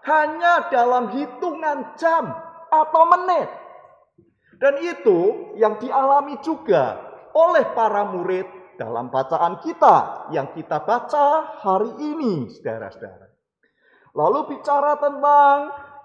hanya 0.06 0.70
dalam 0.70 1.10
hitungan 1.10 1.98
jam 1.98 2.30
atau 2.70 3.04
menit. 3.18 3.50
Dan 4.62 4.78
itu 4.78 5.50
yang 5.58 5.82
dialami 5.82 6.38
juga 6.46 7.02
oleh 7.34 7.66
para 7.74 8.06
murid 8.14 8.65
dalam 8.76 9.12
bacaan 9.12 9.60
kita 9.64 10.30
yang 10.32 10.52
kita 10.56 10.84
baca 10.84 11.58
hari 11.60 11.92
ini, 12.00 12.52
saudara-saudara. 12.52 13.28
Lalu 14.16 14.40
bicara 14.56 14.96
tentang 14.96 15.58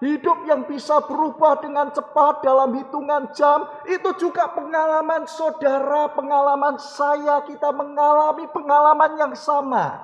hidup 0.03 0.43
yang 0.49 0.67
bisa 0.67 0.99
berubah 1.05 1.61
dengan 1.63 1.93
cepat 1.93 2.43
dalam 2.43 2.75
hitungan 2.75 3.31
jam, 3.31 3.63
itu 3.87 4.11
juga 4.19 4.51
pengalaman 4.51 5.23
saudara, 5.29 6.11
pengalaman 6.11 6.75
saya, 6.81 7.45
kita 7.47 7.71
mengalami 7.71 8.49
pengalaman 8.51 9.11
yang 9.15 9.33
sama. 9.37 10.01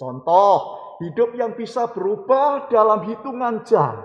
Contoh, 0.00 0.80
hidup 1.04 1.36
yang 1.36 1.52
bisa 1.52 1.90
berubah 1.92 2.72
dalam 2.72 3.04
hitungan 3.04 3.66
jam. 3.68 4.00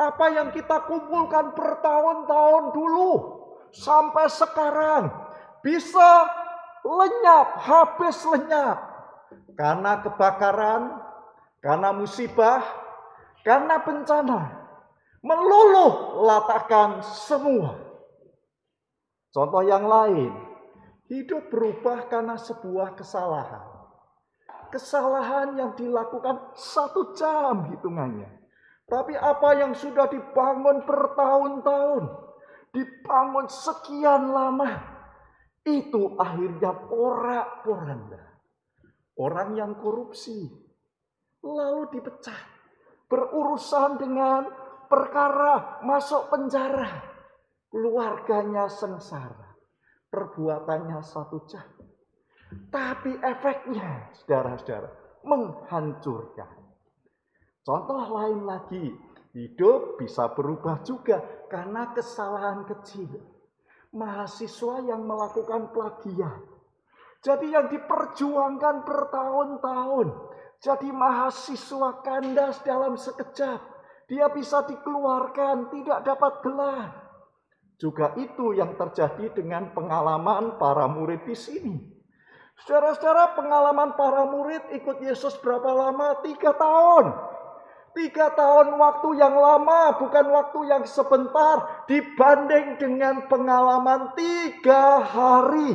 Apa 0.00 0.32
yang 0.32 0.48
kita 0.48 0.88
kumpulkan 0.88 1.52
bertahun-tahun 1.52 2.72
dulu 2.72 3.12
sampai 3.68 4.32
sekarang 4.32 5.12
bisa 5.60 6.24
lenyap, 6.84 7.48
habis 7.60 8.18
lenyap. 8.26 8.78
Karena 9.54 10.00
kebakaran, 10.00 10.96
karena 11.60 11.90
musibah, 11.92 12.64
karena 13.44 13.80
bencana. 13.80 14.40
Meluluh 15.20 16.24
latakan 16.24 17.04
semua. 17.04 17.76
Contoh 19.30 19.62
yang 19.62 19.84
lain, 19.84 20.32
hidup 21.12 21.52
berubah 21.52 22.08
karena 22.08 22.40
sebuah 22.40 22.96
kesalahan. 22.96 23.68
Kesalahan 24.72 25.58
yang 25.60 25.70
dilakukan 25.76 26.56
satu 26.56 27.12
jam 27.12 27.68
hitungannya. 27.74 28.40
Tapi 28.90 29.14
apa 29.14 29.54
yang 29.54 29.76
sudah 29.76 30.10
dibangun 30.10 30.82
bertahun-tahun, 30.82 32.04
dibangun 32.74 33.46
sekian 33.46 34.34
lama, 34.34 34.82
itu 35.64 36.16
akhirnya 36.16 36.72
porak-poranda. 36.88 38.22
Orang 39.20 39.52
yang 39.52 39.76
korupsi 39.76 40.48
lalu 41.44 41.88
dipecat, 41.92 42.44
berurusan 43.08 44.00
dengan 44.00 44.48
perkara 44.88 45.84
masuk 45.84 46.32
penjara, 46.32 47.04
keluarganya 47.68 48.68
sengsara, 48.68 49.56
perbuatannya 50.08 51.00
satu 51.04 51.44
jam. 51.44 51.68
Tapi 52.72 53.14
efeknya, 53.22 54.10
saudara-saudara, 54.10 54.90
menghancurkan. 55.22 56.50
Contoh 57.62 58.02
lain 58.10 58.42
lagi, 58.42 58.90
hidup 59.36 60.00
bisa 60.00 60.34
berubah 60.34 60.82
juga 60.82 61.22
karena 61.46 61.94
kesalahan 61.94 62.66
kecil. 62.66 63.29
Mahasiswa 63.90 64.86
yang 64.86 65.02
melakukan 65.02 65.74
plagiat. 65.74 66.40
Jadi 67.20 67.52
yang 67.52 67.68
diperjuangkan 67.68 68.86
bertahun-tahun. 68.86 70.08
Jadi 70.60 70.88
mahasiswa 70.92 72.00
kandas 72.00 72.60
dalam 72.64 72.96
sekejap. 72.96 73.60
Dia 74.08 74.26
bisa 74.32 74.66
dikeluarkan, 74.66 75.70
tidak 75.70 76.06
dapat 76.06 76.32
gelar. 76.42 76.88
Juga 77.80 78.12
itu 78.20 78.52
yang 78.52 78.76
terjadi 78.76 79.32
dengan 79.32 79.72
pengalaman 79.72 80.60
para 80.60 80.84
murid 80.84 81.24
di 81.24 81.36
sini. 81.36 81.76
Saudara-saudara 82.60 83.32
pengalaman 83.40 83.96
para 83.96 84.28
murid 84.28 84.68
ikut 84.76 85.00
Yesus 85.00 85.32
berapa 85.40 85.72
lama? 85.72 86.20
Tiga 86.20 86.52
tahun. 86.52 87.08
Tiga 87.90 88.30
tahun 88.38 88.78
waktu 88.78 89.18
yang 89.18 89.34
lama, 89.34 89.98
bukan 89.98 90.26
waktu 90.30 90.60
yang 90.70 90.86
sebentar, 90.86 91.86
dibanding 91.90 92.78
dengan 92.78 93.26
pengalaman 93.26 94.14
tiga 94.14 95.02
hari. 95.02 95.74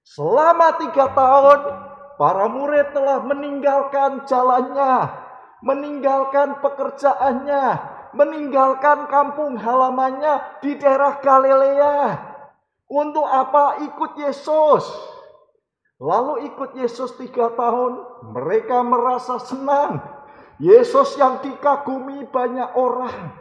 Selama 0.00 0.80
tiga 0.80 1.12
tahun, 1.12 1.60
para 2.16 2.48
murid 2.48 2.96
telah 2.96 3.20
meninggalkan 3.20 4.24
jalannya, 4.24 5.12
meninggalkan 5.60 6.64
pekerjaannya, 6.64 7.64
meninggalkan 8.16 9.04
kampung 9.04 9.60
halamannya 9.60 10.40
di 10.64 10.72
daerah 10.80 11.20
Galilea. 11.20 12.16
Untuk 12.88 13.28
apa 13.28 13.84
ikut 13.84 14.16
Yesus? 14.24 14.88
Lalu 16.00 16.48
ikut 16.48 16.80
Yesus 16.80 17.12
tiga 17.20 17.52
tahun, 17.52 18.24
mereka 18.32 18.80
merasa 18.80 19.36
senang 19.36 20.13
Yesus 20.62 21.18
yang 21.18 21.42
dikagumi 21.42 22.30
banyak 22.30 22.70
orang. 22.78 23.34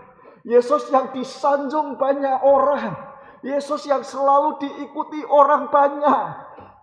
Yesus 0.44 0.90
yang 0.90 1.14
disanjung 1.14 1.96
banyak 1.96 2.42
orang. 2.42 2.98
Yesus 3.44 3.86
yang 3.86 4.02
selalu 4.02 4.60
diikuti 4.64 5.22
orang 5.28 5.70
banyak. 5.70 6.26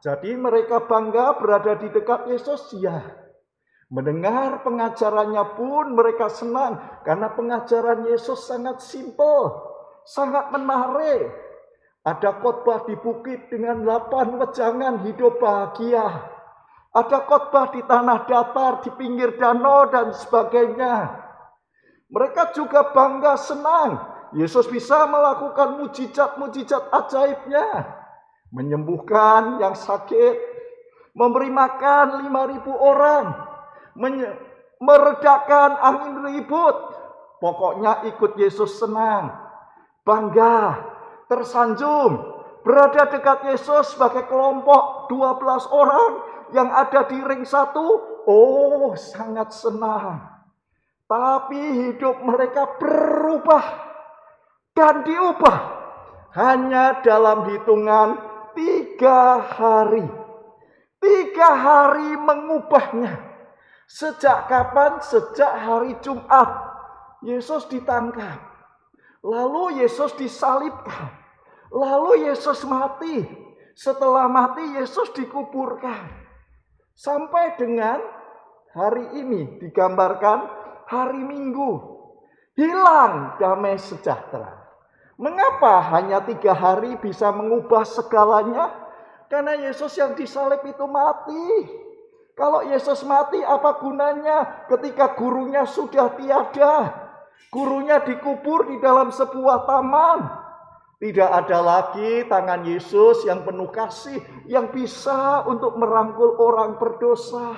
Jadi 0.01 0.33
mereka 0.37 0.85
bangga 0.85 1.37
berada 1.37 1.77
di 1.77 1.93
dekat 1.93 2.31
Yesus 2.31 2.73
ya. 2.81 3.05
Mendengar 3.91 4.63
pengajarannya 4.63 5.59
pun 5.59 5.99
mereka 5.99 6.31
senang 6.31 6.79
karena 7.03 7.35
pengajaran 7.35 8.07
Yesus 8.07 8.47
sangat 8.47 8.79
simpel, 8.81 9.51
sangat 10.07 10.55
menarik. 10.55 11.27
Ada 12.01 12.39
khotbah 12.41 12.89
di 12.89 12.97
bukit 12.97 13.53
dengan 13.53 13.85
delapan 13.85 14.41
wejangan 14.41 15.05
hidup 15.05 15.37
bahagia. 15.37 16.07
Ada 16.91 17.23
khotbah 17.23 17.71
di 17.71 17.87
tanah 17.87 18.27
datar, 18.27 18.83
di 18.83 18.91
pinggir 18.99 19.39
danau 19.39 19.87
dan 19.95 20.11
sebagainya. 20.11 21.23
Mereka 22.11 22.51
juga 22.51 22.91
bangga 22.91 23.39
senang. 23.39 23.91
Yesus 24.35 24.67
bisa 24.67 25.07
melakukan 25.07 25.79
mujizat-mujizat 25.79 26.91
ajaibnya. 26.91 27.95
Menyembuhkan 28.51 29.63
yang 29.63 29.79
sakit. 29.79 30.35
Memberi 31.15 31.51
makan 31.51 32.27
5000 32.27 32.75
orang. 32.75 33.27
meredakan 34.81 35.71
angin 35.79 36.15
ribut. 36.27 36.77
Pokoknya 37.39 38.03
ikut 38.11 38.35
Yesus 38.35 38.83
senang. 38.83 39.31
Bangga. 40.03 40.91
Tersanjung. 41.31 42.40
Berada 42.61 43.09
dekat 43.09 43.49
Yesus 43.49 43.97
sebagai 43.97 44.29
kelompok 44.29 45.09
12 45.09 45.69
orang 45.73 46.11
yang 46.53 46.69
ada 46.69 47.09
di 47.09 47.17
ring 47.25 47.49
satu, 47.49 47.87
oh 48.29 48.93
sangat 48.99 49.55
senang. 49.55 50.21
Tapi 51.09 51.59
hidup 51.59 52.23
mereka 52.23 52.79
berubah 52.79 53.65
dan 54.77 55.03
diubah 55.03 55.59
hanya 56.37 57.03
dalam 57.03 57.51
hitungan 57.51 58.15
tiga 58.55 59.43
hari. 59.43 60.07
Tiga 61.01 61.49
hari 61.57 62.13
mengubahnya. 62.15 63.19
Sejak 63.89 64.47
kapan? 64.47 65.01
Sejak 65.03 65.51
hari 65.51 65.97
Jumat. 66.05 66.71
Yesus 67.25 67.67
ditangkap. 67.67 68.39
Lalu 69.25 69.83
Yesus 69.83 70.15
disalibkan. 70.15 71.20
Lalu 71.71 72.27
Yesus 72.27 72.67
mati. 72.67 73.23
Setelah 73.79 74.27
mati 74.27 74.77
Yesus 74.77 75.15
dikuburkan. 75.15 76.11
Sampai 76.93 77.57
dengan 77.57 77.97
hari 78.77 79.17
ini 79.17 79.57
digambarkan 79.63 80.39
hari 80.91 81.23
Minggu. 81.23 81.99
Hilang 82.59 83.41
damai 83.41 83.81
sejahtera. 83.81 84.61
Mengapa 85.17 85.81
hanya 85.97 86.21
tiga 86.27 86.53
hari 86.53 86.99
bisa 86.99 87.33
mengubah 87.33 87.87
segalanya? 87.87 88.73
Karena 89.31 89.55
Yesus 89.57 89.95
yang 89.97 90.13
disalib 90.19 90.61
itu 90.67 90.85
mati. 90.91 91.71
Kalau 92.35 92.67
Yesus 92.67 93.05
mati 93.05 93.39
apa 93.41 93.79
gunanya 93.79 94.67
ketika 94.69 95.13
gurunya 95.15 95.69
sudah 95.69 96.17
tiada? 96.17 96.89
Gurunya 97.53 98.01
dikubur 98.01 98.69
di 98.69 98.81
dalam 98.81 99.13
sebuah 99.13 99.69
taman. 99.69 100.40
Tidak 101.01 101.31
ada 101.33 101.65
lagi 101.65 102.29
tangan 102.29 102.61
Yesus 102.61 103.25
yang 103.25 103.41
penuh 103.41 103.73
kasih 103.73 104.21
yang 104.45 104.69
bisa 104.69 105.49
untuk 105.49 105.81
merangkul 105.81 106.37
orang 106.37 106.77
berdosa. 106.77 107.57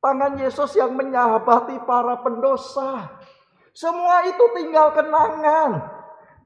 Tangan 0.00 0.40
Yesus 0.40 0.80
yang 0.80 0.96
menyahabati 0.96 1.76
para 1.84 2.24
pendosa. 2.24 3.20
Semua 3.76 4.24
itu 4.24 4.44
tinggal 4.56 4.96
kenangan, 4.96 5.92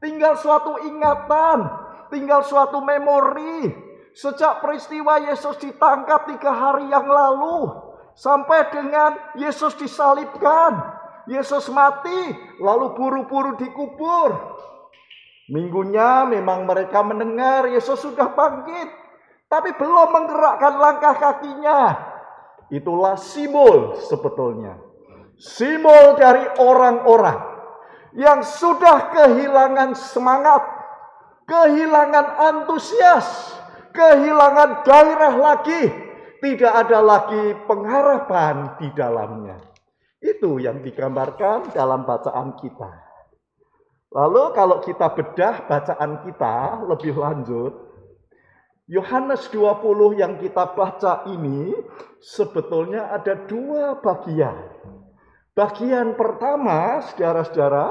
tinggal 0.03 0.35
suatu 0.35 0.83
ingatan, 0.83 1.71
tinggal 2.11 2.43
suatu 2.43 2.83
memori. 2.83 3.71
Sejak 4.11 4.59
peristiwa 4.59 5.23
Yesus 5.31 5.55
ditangkap 5.63 6.35
tiga 6.35 6.51
hari 6.51 6.91
yang 6.91 7.07
lalu, 7.07 7.79
sampai 8.19 8.75
dengan 8.75 9.39
Yesus 9.39 9.79
disalibkan, 9.79 10.83
Yesus 11.31 11.71
mati, 11.71 12.35
lalu 12.59 12.91
buru-buru 12.99 13.55
dikubur. 13.55 14.35
Minggunya 15.53 16.25
memang 16.25 16.65
mereka 16.65 17.05
mendengar 17.05 17.69
Yesus 17.69 18.01
sudah 18.01 18.33
bangkit, 18.33 18.89
tapi 19.45 19.77
belum 19.77 20.09
menggerakkan 20.09 20.75
langkah 20.81 21.15
kakinya. 21.21 21.81
Itulah 22.73 23.21
simbol 23.21 24.01
sebetulnya. 24.09 24.81
Simbol 25.37 26.17
dari 26.17 26.49
orang-orang 26.57 27.39
yang 28.17 28.41
sudah 28.41 29.13
kehilangan 29.13 29.93
semangat, 29.93 30.65
kehilangan 31.45 32.27
antusias, 32.41 33.53
kehilangan 33.93 34.81
gairah 34.81 35.35
lagi, 35.37 35.93
tidak 36.41 36.73
ada 36.73 36.99
lagi 37.05 37.45
pengharapan 37.69 38.81
di 38.81 38.89
dalamnya. 38.97 39.61
Itu 40.25 40.57
yang 40.57 40.81
digambarkan 40.81 41.77
dalam 41.77 42.09
bacaan 42.09 42.57
kita. 42.57 43.14
Lalu 44.15 44.55
kalau 44.55 44.79
kita 44.79 45.11
bedah 45.11 45.67
bacaan 45.67 46.23
kita 46.23 46.87
lebih 46.87 47.19
lanjut, 47.19 47.73
Yohanes 48.87 49.51
20 49.51 50.23
yang 50.23 50.39
kita 50.39 50.71
baca 50.71 51.27
ini 51.27 51.75
sebetulnya 52.23 53.11
ada 53.11 53.35
dua 53.35 53.99
bagian. 53.99 54.71
Bagian 55.55 56.15
pertama, 56.15 57.03
saudara-saudara, 57.11 57.87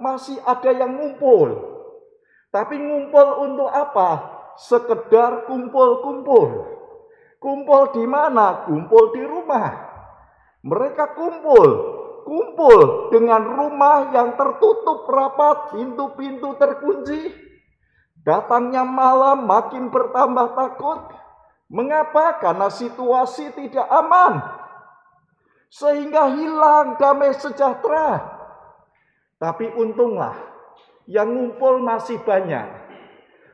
masih 0.00 0.40
ada 0.48 0.72
yang 0.72 0.96
ngumpul. 0.96 1.76
Tapi 2.48 2.80
ngumpul 2.80 3.28
untuk 3.44 3.68
apa? 3.68 4.32
Sekedar 4.56 5.44
kumpul-kumpul. 5.44 6.72
Kumpul 7.36 7.82
di 7.92 8.04
mana? 8.08 8.64
Kumpul 8.64 9.12
di 9.12 9.24
rumah. 9.28 9.76
Mereka 10.64 11.12
kumpul 11.12 11.95
kumpul 12.26 13.08
dengan 13.14 13.46
rumah 13.46 14.10
yang 14.10 14.34
tertutup 14.34 15.06
rapat, 15.06 15.78
pintu-pintu 15.78 16.58
terkunci. 16.58 17.30
Datangnya 18.26 18.82
malam 18.82 19.46
makin 19.46 19.94
bertambah 19.94 20.58
takut. 20.58 21.14
Mengapa? 21.70 22.42
Karena 22.42 22.66
situasi 22.66 23.54
tidak 23.54 23.86
aman. 23.86 24.42
Sehingga 25.70 26.34
hilang 26.34 26.98
damai 26.98 27.30
sejahtera. 27.38 28.34
Tapi 29.38 29.70
untunglah 29.78 30.34
yang 31.06 31.30
ngumpul 31.30 31.78
masih 31.78 32.18
banyak. 32.26 32.66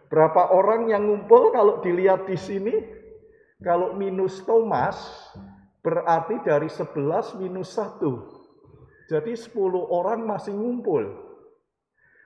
Berapa 0.08 0.52
orang 0.52 0.88
yang 0.88 1.04
ngumpul 1.04 1.52
kalau 1.52 1.84
dilihat 1.84 2.24
di 2.24 2.36
sini? 2.36 2.72
Kalau 3.60 3.92
minus 3.96 4.40
Thomas 4.44 4.96
berarti 5.84 6.40
dari 6.44 6.68
11 6.68 7.40
minus 7.40 7.76
1. 7.76 8.41
Jadi 9.10 9.32
10 9.34 9.54
orang 9.78 10.26
masih 10.26 10.54
ngumpul. 10.54 11.04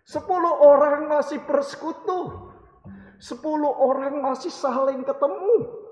10 0.06 0.22
orang 0.62 1.08
masih 1.10 1.40
bersekutu. 1.44 2.52
10 3.18 3.40
orang 3.66 4.20
masih 4.20 4.52
saling 4.52 5.02
ketemu. 5.02 5.86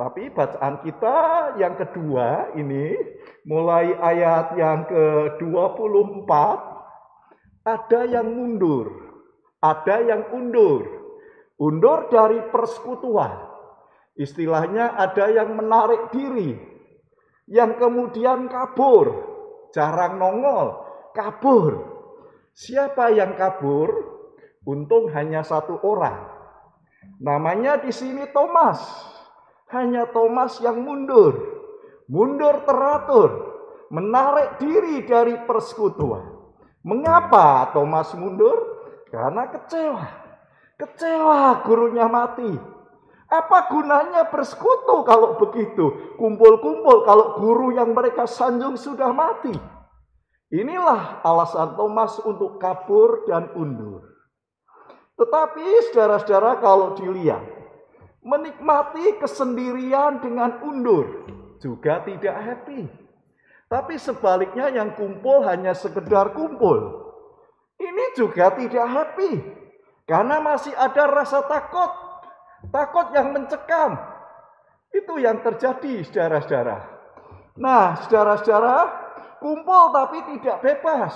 Tapi 0.00 0.32
bacaan 0.32 0.80
kita 0.80 1.16
yang 1.60 1.76
kedua 1.76 2.56
ini 2.56 2.96
mulai 3.44 3.92
ayat 4.00 4.56
yang 4.56 4.88
ke-24 4.88 6.30
ada 7.68 8.00
yang 8.08 8.32
mundur, 8.32 8.88
ada 9.60 10.00
yang 10.00 10.24
undur. 10.32 10.88
Undur 11.60 12.08
dari 12.08 12.40
persekutuan. 12.48 13.52
Istilahnya 14.16 14.96
ada 14.96 15.28
yang 15.28 15.52
menarik 15.52 16.08
diri, 16.08 16.56
yang 17.44 17.76
kemudian 17.76 18.48
kabur, 18.48 19.29
jarang 19.74 20.18
nongol, 20.18 20.82
kabur. 21.14 21.72
Siapa 22.54 23.14
yang 23.14 23.34
kabur? 23.38 23.88
Untung 24.68 25.08
hanya 25.16 25.40
satu 25.40 25.80
orang. 25.80 26.28
Namanya 27.20 27.80
di 27.80 27.88
sini 27.92 28.28
Thomas. 28.30 28.80
Hanya 29.72 30.10
Thomas 30.12 30.60
yang 30.60 30.84
mundur. 30.84 31.36
Mundur 32.10 32.66
teratur. 32.68 33.30
Menarik 33.88 34.60
diri 34.60 35.02
dari 35.08 35.34
persekutuan. 35.48 36.26
Mengapa 36.84 37.72
Thomas 37.72 38.12
mundur? 38.14 38.56
Karena 39.10 39.48
kecewa. 39.50 40.04
Kecewa 40.76 41.60
gurunya 41.64 42.06
mati. 42.06 42.79
Apa 43.30 43.70
gunanya 43.70 44.26
bersekutu 44.26 45.06
kalau 45.06 45.38
begitu? 45.38 46.18
Kumpul-kumpul 46.18 47.06
kalau 47.06 47.38
guru 47.38 47.70
yang 47.70 47.94
mereka 47.94 48.26
sanjung 48.26 48.74
sudah 48.74 49.14
mati. 49.14 49.54
Inilah 50.50 51.22
alasan 51.22 51.78
Thomas 51.78 52.18
untuk 52.26 52.58
kabur 52.58 53.22
dan 53.30 53.54
undur. 53.54 54.02
Tetapi 55.14 55.62
saudara-saudara 55.86 56.58
kalau 56.58 56.98
dilihat, 56.98 57.46
menikmati 58.26 59.22
kesendirian 59.22 60.18
dengan 60.18 60.58
undur 60.66 61.30
juga 61.62 62.02
tidak 62.02 62.34
happy. 62.34 62.90
Tapi 63.70 63.94
sebaliknya 63.94 64.74
yang 64.74 64.98
kumpul 64.98 65.46
hanya 65.46 65.70
sekedar 65.70 66.34
kumpul. 66.34 66.98
Ini 67.78 68.18
juga 68.18 68.50
tidak 68.58 68.86
happy. 68.90 69.38
Karena 70.02 70.42
masih 70.42 70.74
ada 70.74 71.06
rasa 71.06 71.46
takut 71.46 72.09
Takut 72.68 73.08
yang 73.16 73.32
mencekam. 73.32 73.96
Itu 74.92 75.16
yang 75.16 75.40
terjadi, 75.40 76.04
saudara-saudara. 76.04 76.78
Nah, 77.56 77.96
saudara-saudara, 78.04 78.76
kumpul 79.40 79.96
tapi 79.96 80.18
tidak 80.36 80.60
bebas. 80.60 81.14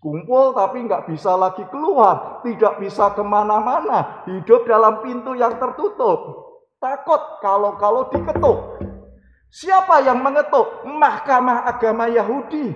Kumpul 0.00 0.56
tapi 0.56 0.84
nggak 0.84 1.08
bisa 1.08 1.32
lagi 1.36 1.64
keluar, 1.68 2.40
tidak 2.44 2.80
bisa 2.80 3.12
ke 3.16 3.24
mana-mana, 3.24 4.24
hidup 4.28 4.68
dalam 4.68 5.00
pintu 5.00 5.32
yang 5.36 5.56
tertutup. 5.56 6.44
Takut 6.76 7.40
kalau-kalau 7.40 8.12
diketuk. 8.12 8.58
Siapa 9.48 10.04
yang 10.04 10.20
mengetuk? 10.20 10.84
Mahkamah 10.84 11.64
Agama 11.64 12.10
Yahudi 12.12 12.74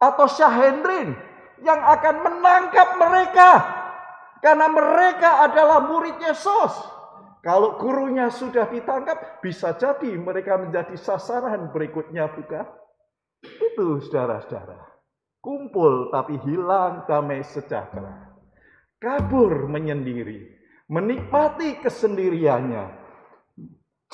atau 0.00 0.24
Syahendrin 0.24 1.12
yang 1.60 1.80
akan 1.80 2.16
menangkap 2.24 2.88
mereka 2.96 3.50
karena 4.46 4.70
mereka 4.70 5.42
adalah 5.42 5.82
murid 5.90 6.22
Yesus. 6.22 6.70
Kalau 7.42 7.74
gurunya 7.82 8.30
sudah 8.30 8.70
ditangkap, 8.70 9.42
bisa 9.42 9.74
jadi 9.74 10.14
mereka 10.14 10.54
menjadi 10.54 10.94
sasaran 10.94 11.74
berikutnya 11.74 12.30
bukan? 12.30 12.62
Itu 13.42 13.98
saudara-saudara. 14.06 15.02
Kumpul 15.42 16.14
tapi 16.14 16.38
hilang 16.46 17.10
damai 17.10 17.42
sejahtera. 17.42 18.38
Kabur 19.02 19.66
menyendiri. 19.66 20.46
Menikmati 20.94 21.82
kesendiriannya. 21.82 22.86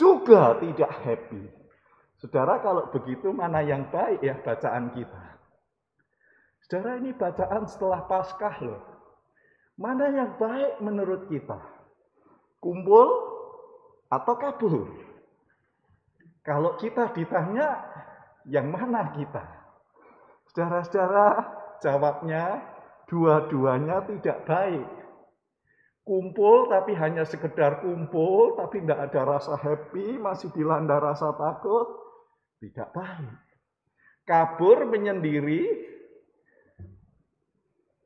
Juga 0.00 0.56
tidak 0.64 0.92
happy. 1.04 1.44
Saudara 2.16 2.56
kalau 2.64 2.88
begitu 2.88 3.28
mana 3.36 3.60
yang 3.60 3.92
baik 3.92 4.24
ya 4.24 4.40
bacaan 4.40 4.96
kita. 4.96 5.24
Saudara 6.64 6.96
ini 6.96 7.12
bacaan 7.12 7.68
setelah 7.68 8.08
Paskah 8.08 8.56
loh. 8.64 8.91
Mana 9.80 10.12
yang 10.12 10.36
baik 10.36 10.80
menurut 10.84 11.28
kita? 11.32 11.58
Kumpul 12.60 13.08
atau 14.12 14.34
kabur? 14.36 14.88
Kalau 16.42 16.74
kita 16.76 17.14
ditanya, 17.14 17.68
yang 18.50 18.68
mana 18.68 19.14
kita? 19.14 19.42
Saudara-saudara, 20.50 21.28
jawabnya 21.80 22.60
dua-duanya 23.06 24.04
tidak 24.10 24.44
baik. 24.44 24.88
Kumpul 26.02 26.66
tapi 26.66 26.98
hanya 26.98 27.22
sekedar 27.22 27.78
kumpul, 27.78 28.58
tapi 28.58 28.82
tidak 28.82 29.10
ada 29.10 29.38
rasa 29.38 29.54
happy, 29.54 30.18
masih 30.18 30.50
dilanda 30.50 30.98
rasa 30.98 31.30
takut, 31.38 31.86
tidak 32.58 32.90
baik. 32.90 33.38
Kabur 34.26 34.82
menyendiri 34.90 35.62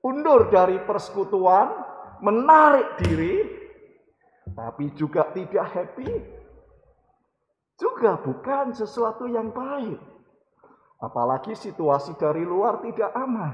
undur 0.07 0.47
dari 0.47 0.79
persekutuan, 0.87 1.75
menarik 2.23 3.03
diri, 3.03 3.43
tapi 4.55 4.95
juga 4.95 5.35
tidak 5.35 5.67
happy, 5.75 6.11
juga 7.75 8.15
bukan 8.23 8.71
sesuatu 8.71 9.27
yang 9.27 9.51
baik. 9.51 9.99
Apalagi 11.03 11.53
situasi 11.53 12.17
dari 12.17 12.47
luar 12.47 12.81
tidak 12.81 13.13
aman. 13.13 13.53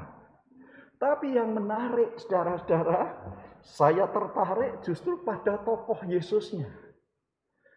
Tapi 0.95 1.35
yang 1.35 1.59
menarik, 1.59 2.15
saudara-saudara, 2.23 3.11
saya 3.67 4.07
tertarik 4.07 4.79
justru 4.87 5.19
pada 5.27 5.59
tokoh 5.59 5.99
Yesusnya. 6.07 6.71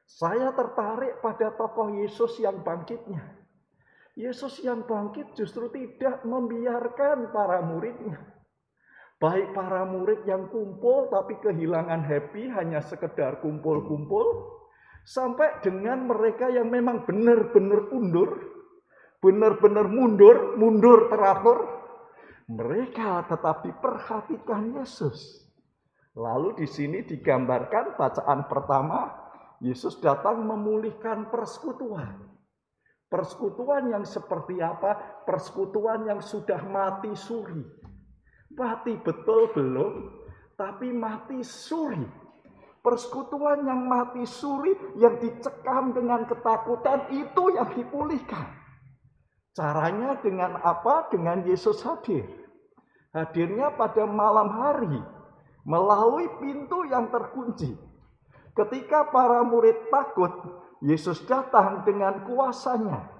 Saya 0.06 0.54
tertarik 0.54 1.18
pada 1.26 1.50
tokoh 1.58 1.90
Yesus 1.98 2.38
yang 2.38 2.62
bangkitnya. 2.62 3.26
Yesus 4.14 4.62
yang 4.62 4.86
bangkit 4.86 5.34
justru 5.34 5.74
tidak 5.74 6.22
membiarkan 6.22 7.34
para 7.34 7.66
muridnya 7.66 8.35
Baik 9.16 9.56
para 9.56 9.88
murid 9.88 10.28
yang 10.28 10.52
kumpul 10.52 11.08
tapi 11.08 11.40
kehilangan 11.40 12.04
happy 12.04 12.52
hanya 12.52 12.84
sekedar 12.84 13.40
kumpul-kumpul. 13.40 14.56
Sampai 15.06 15.62
dengan 15.64 16.10
mereka 16.10 16.52
yang 16.52 16.68
memang 16.68 17.08
benar-benar 17.08 17.94
undur. 17.96 18.30
Benar-benar 19.24 19.88
mundur, 19.88 20.60
mundur 20.60 21.08
teratur. 21.08 21.64
Mereka 22.52 23.26
tetap 23.32 23.64
diperhatikan 23.64 24.76
Yesus. 24.78 25.46
Lalu 26.16 26.64
di 26.64 26.68
sini 26.68 27.04
digambarkan 27.04 27.96
bacaan 27.98 28.48
pertama, 28.48 29.12
Yesus 29.64 30.00
datang 30.04 30.44
memulihkan 30.44 31.32
persekutuan. 31.32 32.36
Persekutuan 33.08 33.96
yang 33.96 34.04
seperti 34.04 34.60
apa? 34.60 35.24
Persekutuan 35.24 36.04
yang 36.08 36.20
sudah 36.20 36.60
mati 36.68 37.16
suri. 37.16 37.64
Mati 38.56 38.96
betul 39.04 39.52
belum, 39.52 39.94
tapi 40.56 40.88
mati 40.96 41.44
suri. 41.44 42.08
Persekutuan 42.80 43.68
yang 43.68 43.84
mati 43.84 44.24
suri, 44.24 44.72
yang 44.96 45.20
dicekam 45.20 45.92
dengan 45.92 46.24
ketakutan, 46.24 47.12
itu 47.12 47.44
yang 47.52 47.68
dipulihkan. 47.76 48.48
Caranya 49.52 50.16
dengan 50.24 50.56
apa? 50.64 51.12
Dengan 51.12 51.44
Yesus 51.44 51.84
hadir. 51.84 52.24
Hadirnya 53.12 53.76
pada 53.76 54.08
malam 54.08 54.48
hari, 54.56 55.04
melalui 55.68 56.32
pintu 56.40 56.88
yang 56.88 57.12
terkunci. 57.12 57.76
Ketika 58.56 59.12
para 59.12 59.44
murid 59.44 59.92
takut, 59.92 60.32
Yesus 60.80 61.28
datang 61.28 61.84
dengan 61.84 62.24
kuasanya. 62.24 63.12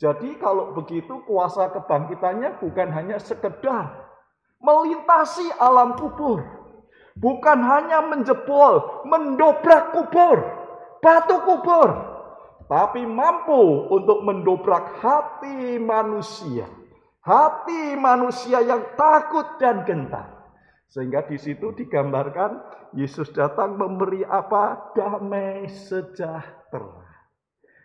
Jadi 0.00 0.40
kalau 0.40 0.72
begitu 0.72 1.20
kuasa 1.28 1.68
kebangkitannya 1.76 2.56
bukan 2.58 2.88
hanya 2.90 3.20
sekedar 3.20 4.01
melintasi 4.62 5.50
alam 5.58 5.98
kubur. 5.98 6.40
Bukan 7.18 7.58
hanya 7.60 8.08
menjebol, 8.08 9.04
mendobrak 9.04 9.92
kubur, 9.92 10.38
batu 11.04 11.36
kubur. 11.44 11.90
Tapi 12.72 13.04
mampu 13.04 13.92
untuk 13.92 14.24
mendobrak 14.24 14.96
hati 15.02 15.76
manusia. 15.76 16.64
Hati 17.20 17.92
manusia 18.00 18.64
yang 18.64 18.96
takut 18.96 19.60
dan 19.60 19.84
gentar. 19.84 20.32
Sehingga 20.88 21.28
di 21.28 21.36
situ 21.36 21.76
digambarkan 21.76 22.64
Yesus 22.96 23.28
datang 23.32 23.76
memberi 23.76 24.24
apa? 24.24 24.92
Damai 24.96 25.68
sejahtera. 25.68 27.04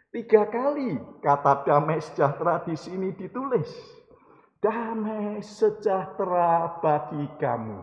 Tiga 0.08 0.48
kali 0.48 0.96
kata 1.20 1.68
damai 1.68 2.00
sejahtera 2.00 2.64
di 2.64 2.76
sini 2.80 3.12
ditulis. 3.12 3.68
Damai 4.68 5.40
sejahtera 5.40 6.84
bagi 6.84 7.24
kamu. 7.40 7.80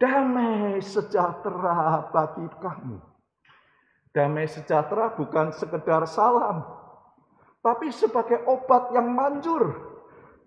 Damai 0.00 0.80
sejahtera 0.80 2.00
bagi 2.08 2.48
kamu. 2.64 2.96
Damai 4.08 4.48
sejahtera 4.48 5.12
bukan 5.12 5.52
sekedar 5.52 6.08
salam, 6.08 6.64
tapi 7.60 7.92
sebagai 7.92 8.40
obat 8.48 8.88
yang 8.96 9.12
manjur 9.12 9.68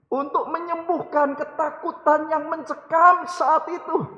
untuk 0.09 0.49
menyembuhkan 0.49 1.38
ketakutan 1.38 2.25
yang 2.34 2.49
mencekam 2.49 3.30
saat 3.30 3.69
itu. 3.69 4.09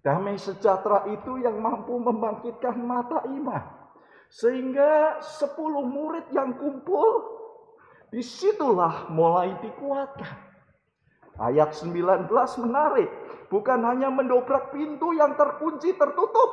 Damai 0.00 0.40
sejahtera 0.40 1.12
itu 1.12 1.44
yang 1.44 1.60
mampu 1.60 1.92
membangkitkan 2.00 2.80
mata 2.80 3.20
iman. 3.28 3.84
Sehingga 4.32 5.20
sepuluh 5.20 5.84
murid 5.84 6.32
yang 6.32 6.56
kumpul, 6.56 7.41
di 8.12 8.20
situlah 8.20 9.08
mulai 9.08 9.56
dikuatkan. 9.64 10.36
Ayat 11.40 11.72
19 11.72 12.28
menarik. 12.60 13.08
Bukan 13.48 13.80
hanya 13.88 14.12
mendobrak 14.12 14.72
pintu 14.72 15.16
yang 15.16 15.32
terkunci 15.32 15.96
tertutup. 15.96 16.50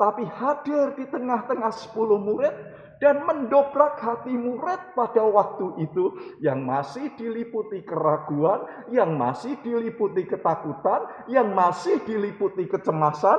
Tapi 0.00 0.26
hadir 0.26 0.96
di 0.98 1.06
tengah-tengah 1.06 1.70
sepuluh 1.70 2.18
murid 2.18 2.50
dan 2.98 3.22
mendobrak 3.22 4.00
hati 4.00 4.32
murid 4.32 4.96
pada 4.96 5.22
waktu 5.22 5.86
itu 5.86 6.34
yang 6.42 6.66
masih 6.66 7.14
diliputi 7.14 7.84
keraguan, 7.86 8.64
yang 8.90 9.14
masih 9.14 9.54
diliputi 9.62 10.26
ketakutan, 10.26 11.06
yang 11.30 11.54
masih 11.54 12.02
diliputi 12.02 12.66
kecemasan, 12.66 13.38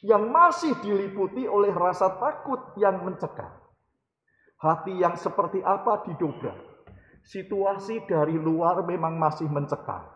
yang 0.00 0.32
masih 0.32 0.72
diliputi 0.80 1.44
oleh 1.44 1.74
rasa 1.76 2.14
takut 2.16 2.72
yang 2.80 3.04
mencekam. 3.04 3.63
Hati 4.64 4.96
yang 4.96 5.20
seperti 5.20 5.60
apa 5.60 6.08
didobrak? 6.08 6.56
Situasi 7.20 8.00
dari 8.08 8.32
luar 8.32 8.80
memang 8.88 9.20
masih 9.20 9.44
mencekam. 9.44 10.08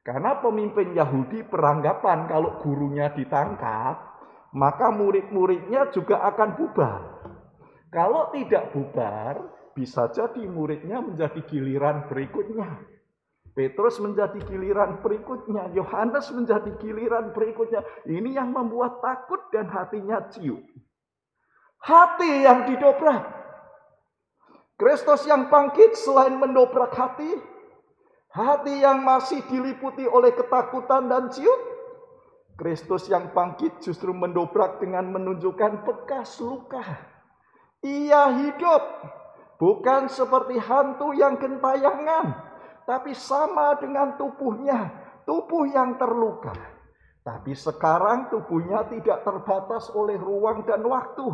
Karena 0.00 0.40
pemimpin 0.40 0.96
Yahudi 0.96 1.44
beranggapan 1.44 2.24
kalau 2.24 2.56
gurunya 2.64 3.12
ditangkap, 3.12 4.00
maka 4.56 4.88
murid-muridnya 4.88 5.92
juga 5.92 6.24
akan 6.32 6.56
bubar. 6.56 7.00
Kalau 7.92 8.32
tidak 8.32 8.72
bubar, 8.72 9.52
bisa 9.76 10.08
jadi 10.08 10.48
muridnya 10.48 11.04
menjadi 11.04 11.44
giliran 11.44 12.08
berikutnya. 12.08 12.88
Petrus 13.52 14.00
menjadi 14.00 14.40
giliran 14.48 15.04
berikutnya, 15.04 15.76
Yohanes 15.76 16.32
menjadi 16.32 16.72
giliran 16.80 17.36
berikutnya. 17.36 17.84
Ini 18.08 18.40
yang 18.40 18.48
membuat 18.48 19.04
takut 19.04 19.44
dan 19.52 19.68
hatinya 19.68 20.24
ciut. 20.32 20.64
Hati 21.84 22.48
yang 22.48 22.64
didobrak. 22.64 23.43
Kristus 24.74 25.26
yang 25.30 25.46
bangkit 25.50 25.94
selain 25.94 26.34
mendobrak 26.38 26.90
hati, 26.94 27.30
hati 28.34 28.82
yang 28.82 29.06
masih 29.06 29.42
diliputi 29.46 30.02
oleh 30.06 30.34
ketakutan 30.34 31.06
dan 31.06 31.30
ciut, 31.30 31.60
Kristus 32.58 33.06
yang 33.06 33.30
bangkit 33.30 33.78
justru 33.82 34.10
mendobrak 34.10 34.82
dengan 34.82 35.10
menunjukkan 35.14 35.86
bekas 35.86 36.42
luka 36.42 37.14
ia 37.84 38.32
hidup 38.32 38.82
bukan 39.60 40.08
seperti 40.08 40.56
hantu 40.56 41.12
yang 41.12 41.36
gentayangan, 41.36 42.32
tapi 42.88 43.12
sama 43.12 43.76
dengan 43.76 44.16
tubuhnya, 44.16 44.88
tubuh 45.28 45.68
yang 45.68 46.00
terluka. 46.00 46.56
Tapi 47.20 47.52
sekarang 47.52 48.32
tubuhnya 48.32 48.88
tidak 48.88 49.24
terbatas 49.24 49.92
oleh 49.92 50.16
ruang 50.16 50.64
dan 50.64 50.80
waktu, 50.84 51.28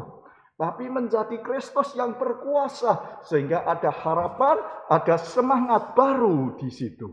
tapi 0.61 0.93
menjadi 0.93 1.41
Kristus 1.41 1.97
yang 1.97 2.21
berkuasa 2.21 3.25
sehingga 3.25 3.65
ada 3.65 3.89
harapan, 3.89 4.61
ada 4.93 5.17
semangat 5.17 5.97
baru 5.97 6.53
di 6.61 6.69
situ. 6.69 7.09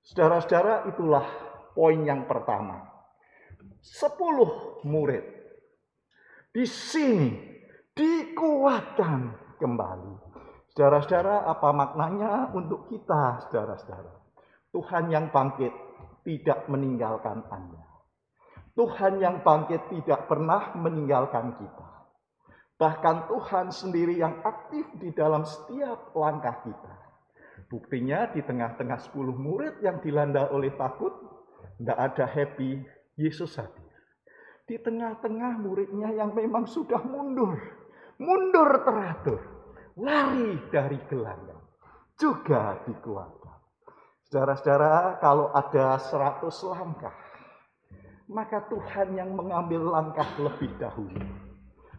Saudara-saudara, 0.00 0.88
itulah 0.88 1.28
poin 1.76 2.00
yang 2.00 2.24
pertama. 2.24 2.80
Sepuluh 3.84 4.80
murid 4.88 5.20
di 6.48 6.64
sini 6.64 7.36
dikuatkan 7.92 9.36
kembali. 9.60 10.14
Saudara-saudara, 10.72 11.44
apa 11.44 11.68
maknanya 11.76 12.56
untuk 12.56 12.88
kita, 12.88 13.44
saudara-saudara? 13.44 14.16
Tuhan 14.72 15.12
yang 15.12 15.28
bangkit 15.28 15.76
tidak 16.24 16.64
meninggalkan 16.72 17.44
Anda. 17.52 17.84
Tuhan 18.72 19.20
yang 19.20 19.44
bangkit 19.44 19.92
tidak 19.92 20.24
pernah 20.24 20.72
meninggalkan 20.72 21.52
kita. 21.60 21.97
Bahkan 22.78 23.26
Tuhan 23.26 23.74
sendiri 23.74 24.22
yang 24.22 24.38
aktif 24.46 24.86
di 25.02 25.10
dalam 25.10 25.42
setiap 25.42 26.14
langkah 26.14 26.62
kita. 26.62 26.94
Buktinya 27.66 28.30
di 28.30 28.38
tengah-tengah 28.38 29.02
10 29.02 29.34
murid 29.34 29.82
yang 29.82 29.98
dilanda 29.98 30.46
oleh 30.54 30.70
takut, 30.78 31.10
tidak 31.82 31.98
ada 31.98 32.24
happy, 32.30 32.86
Yesus 33.18 33.58
hadir. 33.58 33.90
Di 34.62 34.78
tengah-tengah 34.78 35.58
muridnya 35.58 36.14
yang 36.14 36.38
memang 36.38 36.70
sudah 36.70 37.02
mundur, 37.02 37.58
mundur 38.22 38.70
teratur, 38.86 39.40
lari 39.98 40.62
dari 40.70 41.02
gelanggang, 41.10 41.60
juga 42.14 42.78
dikuatkan. 42.86 43.58
Saudara-saudara, 44.30 45.18
kalau 45.18 45.50
ada 45.50 45.98
seratus 45.98 46.62
langkah, 46.62 47.16
maka 48.30 48.62
Tuhan 48.70 49.18
yang 49.18 49.34
mengambil 49.34 49.88
langkah 49.88 50.28
lebih 50.36 50.68
dahulu. 50.78 51.47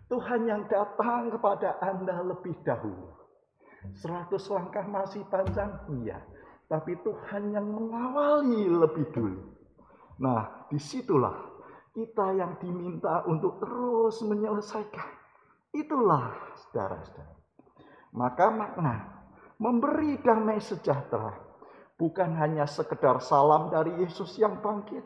Tuhan 0.10 0.42
yang 0.50 0.66
datang 0.66 1.30
kepada 1.30 1.78
Anda 1.80 2.26
lebih 2.26 2.58
dahulu. 2.66 3.14
Seratus 3.94 4.50
langkah 4.50 4.84
masih 4.90 5.24
panjang, 5.30 5.70
iya. 6.02 6.20
Tapi 6.66 6.98
Tuhan 7.06 7.54
yang 7.54 7.66
mengawali 7.70 8.68
lebih 8.68 9.06
dulu. 9.14 9.42
Nah, 10.20 10.68
di 10.68 10.78
situlah 10.82 11.38
kita 11.94 12.36
yang 12.36 12.58
diminta 12.60 13.24
untuk 13.26 13.62
terus 13.62 14.22
menyelesaikan 14.26 15.20
Itulah 15.70 16.34
saudara-saudara. 16.58 17.38
Maka 18.10 18.50
makna 18.50 18.96
memberi 19.62 20.18
damai 20.18 20.58
sejahtera 20.58 21.38
bukan 21.94 22.34
hanya 22.42 22.66
sekedar 22.66 23.22
salam 23.22 23.70
dari 23.70 24.02
Yesus 24.02 24.34
yang 24.42 24.58
bangkit. 24.66 25.06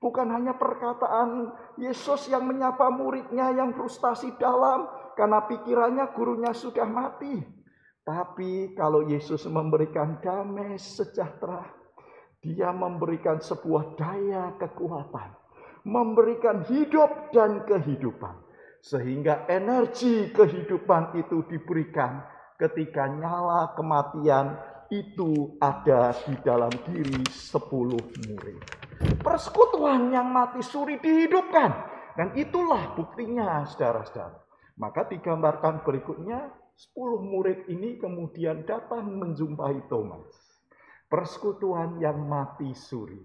Bukan 0.00 0.32
hanya 0.32 0.56
perkataan 0.56 1.52
Yesus 1.76 2.32
yang 2.32 2.48
menyapa 2.48 2.88
muridnya 2.88 3.52
yang 3.52 3.76
frustasi 3.76 4.32
dalam 4.40 4.88
karena 5.12 5.44
pikirannya 5.44 6.08
gurunya 6.16 6.56
sudah 6.56 6.88
mati. 6.88 7.36
Tapi 8.00 8.72
kalau 8.72 9.04
Yesus 9.04 9.44
memberikan 9.44 10.16
damai 10.24 10.80
sejahtera, 10.80 11.68
dia 12.40 12.72
memberikan 12.72 13.44
sebuah 13.44 14.00
daya 14.00 14.56
kekuatan, 14.56 15.36
memberikan 15.84 16.64
hidup 16.64 17.28
dan 17.36 17.68
kehidupan. 17.68 18.40
Sehingga 18.80 19.44
energi 19.52 20.32
kehidupan 20.32 21.12
itu 21.20 21.44
diberikan 21.44 22.24
ketika 22.56 23.04
nyala 23.04 23.76
kematian 23.76 24.56
itu 24.88 25.60
ada 25.60 26.16
di 26.24 26.40
dalam 26.40 26.72
diri 26.88 27.20
sepuluh 27.28 28.00
murid. 28.24 28.79
Persekutuan 29.00 30.12
yang 30.12 30.28
mati 30.28 30.60
suri 30.60 31.00
dihidupkan. 31.00 31.72
Dan 32.16 32.36
itulah 32.36 32.92
buktinya 32.92 33.64
saudara-saudara. 33.64 34.44
Maka 34.76 35.08
digambarkan 35.08 35.84
berikutnya, 35.84 36.52
sepuluh 36.76 37.20
murid 37.20 37.68
ini 37.68 37.96
kemudian 37.96 38.64
datang 38.68 39.08
menjumpai 39.16 39.88
Thomas. 39.88 40.28
Persekutuan 41.08 42.00
yang 42.00 42.28
mati 42.28 42.72
suri 42.76 43.20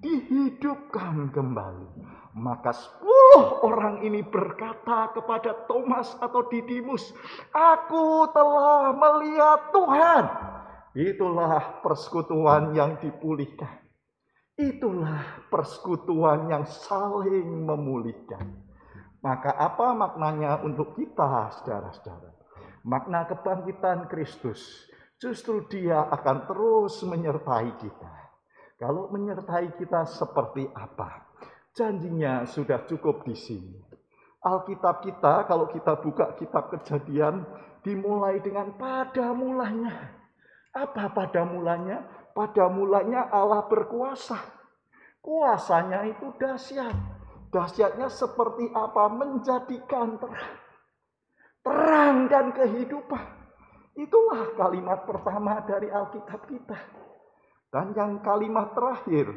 dihidupkan 0.00 1.28
kembali. 1.30 1.88
Maka 2.34 2.72
sepuluh 2.74 3.62
orang 3.62 4.02
ini 4.02 4.24
berkata 4.24 5.12
kepada 5.14 5.68
Thomas 5.70 6.16
atau 6.18 6.48
Didimus, 6.50 7.14
Aku 7.52 8.26
telah 8.32 8.90
melihat 8.96 9.60
Tuhan. 9.70 10.24
Itulah 10.94 11.82
persekutuan 11.82 12.74
yang 12.74 12.98
dipulihkan. 12.98 13.83
Itulah 14.54 15.50
persekutuan 15.50 16.46
yang 16.46 16.62
saling 16.62 17.66
memulihkan. 17.66 18.54
Maka 19.18 19.50
apa 19.50 19.90
maknanya 19.98 20.62
untuk 20.62 20.94
kita, 20.94 21.50
saudara-saudara? 21.58 22.30
Makna 22.86 23.26
kebangkitan 23.26 24.06
Kristus, 24.06 24.86
justru 25.18 25.66
dia 25.66 26.06
akan 26.06 26.46
terus 26.46 27.02
menyertai 27.02 27.70
kita. 27.82 28.14
Kalau 28.78 29.10
menyertai 29.10 29.74
kita 29.74 30.06
seperti 30.06 30.70
apa? 30.70 31.34
Janjinya 31.74 32.46
sudah 32.46 32.86
cukup 32.86 33.26
di 33.26 33.34
sini. 33.34 33.74
Alkitab 34.44 35.02
kita, 35.02 35.50
kalau 35.50 35.66
kita 35.72 35.98
buka 35.98 36.36
kitab 36.38 36.70
kejadian, 36.70 37.42
dimulai 37.82 38.38
dengan 38.38 38.70
pada 38.78 39.34
mulanya. 39.34 40.14
Apa 40.70 41.10
pada 41.10 41.42
mulanya? 41.42 42.06
Pada 42.34 42.66
mulanya 42.66 43.30
Allah 43.30 43.62
berkuasa. 43.70 44.36
Kuasanya 45.22 46.02
itu 46.10 46.34
dahsyat. 46.34 46.92
Dahsyatnya 47.54 48.10
seperti 48.10 48.74
apa? 48.74 49.06
Menjadikan 49.06 50.18
terang. 51.62 52.26
Dan 52.26 52.50
kehidupan. 52.50 53.24
Itulah 53.94 54.58
kalimat 54.58 55.06
pertama 55.06 55.62
dari 55.62 55.86
Alkitab 55.86 56.50
kita. 56.50 56.74
Dan 57.70 57.94
yang 57.94 58.18
kalimat 58.26 58.74
terakhir 58.74 59.30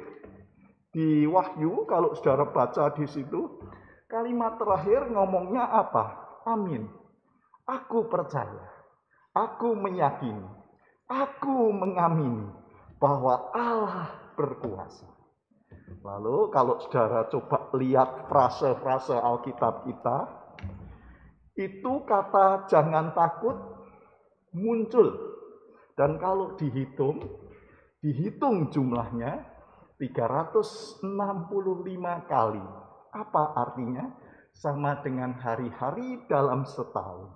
di 0.89 1.29
Wahyu, 1.29 1.85
kalau 1.85 2.17
saudara 2.17 2.49
baca 2.49 2.89
di 2.97 3.05
situ, 3.05 3.61
kalimat 4.09 4.57
terakhir 4.57 5.13
ngomongnya 5.13 5.69
apa? 5.69 6.25
Amin. 6.49 6.89
Aku 7.69 8.09
percaya, 8.09 8.65
aku 9.37 9.77
meyakini, 9.77 10.47
aku 11.05 11.69
mengamini 11.69 12.49
bahwa 12.97 13.53
Allah 13.53 14.13
berkuasa. 14.33 15.05
Lalu 16.03 16.51
kalau 16.53 16.77
saudara 16.83 17.25
coba 17.31 17.71
lihat 17.77 18.29
frase-frase 18.29 19.17
Alkitab 19.17 19.87
kita, 19.87 20.17
itu 21.57 21.93
kata 22.05 22.69
jangan 22.69 23.13
takut 23.17 23.57
muncul. 24.53 25.09
Dan 25.97 26.21
kalau 26.21 26.53
dihitung, 26.53 27.17
dihitung 28.05 28.69
jumlahnya 28.69 29.41
365 29.97 31.01
kali. 32.29 32.65
Apa 33.09 33.43
artinya? 33.57 34.05
Sama 34.57 35.01
dengan 35.05 35.37
hari-hari 35.37 36.25
dalam 36.25 36.65
setahun. 36.65 37.29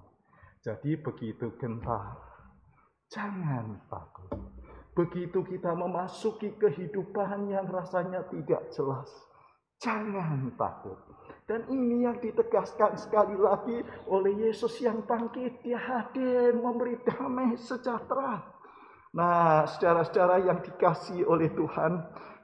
Jadi 0.62 0.98
begitu 1.02 1.54
gentar. 1.58 2.18
Jangan 3.10 3.78
takut. 3.90 4.61
Begitu 4.92 5.40
kita 5.48 5.72
memasuki 5.72 6.52
kehidupan 6.60 7.48
yang 7.48 7.64
rasanya 7.72 8.28
tidak 8.28 8.68
jelas, 8.76 9.08
jangan 9.80 10.52
takut. 10.60 11.00
Dan 11.48 11.64
ini 11.72 12.04
yang 12.04 12.20
ditegaskan 12.20 13.00
sekali 13.00 13.40
lagi 13.40 13.80
oleh 14.12 14.52
Yesus 14.52 14.84
yang 14.84 15.08
bangkit. 15.08 15.64
Dia 15.64 15.80
hadir 15.80 16.60
memberi 16.60 17.00
damai 17.08 17.56
sejahtera. 17.56 18.44
Nah, 19.16 19.68
saudara-saudara 19.68 20.44
yang 20.44 20.60
dikasih 20.60 21.24
oleh 21.24 21.52
Tuhan, 21.56 21.92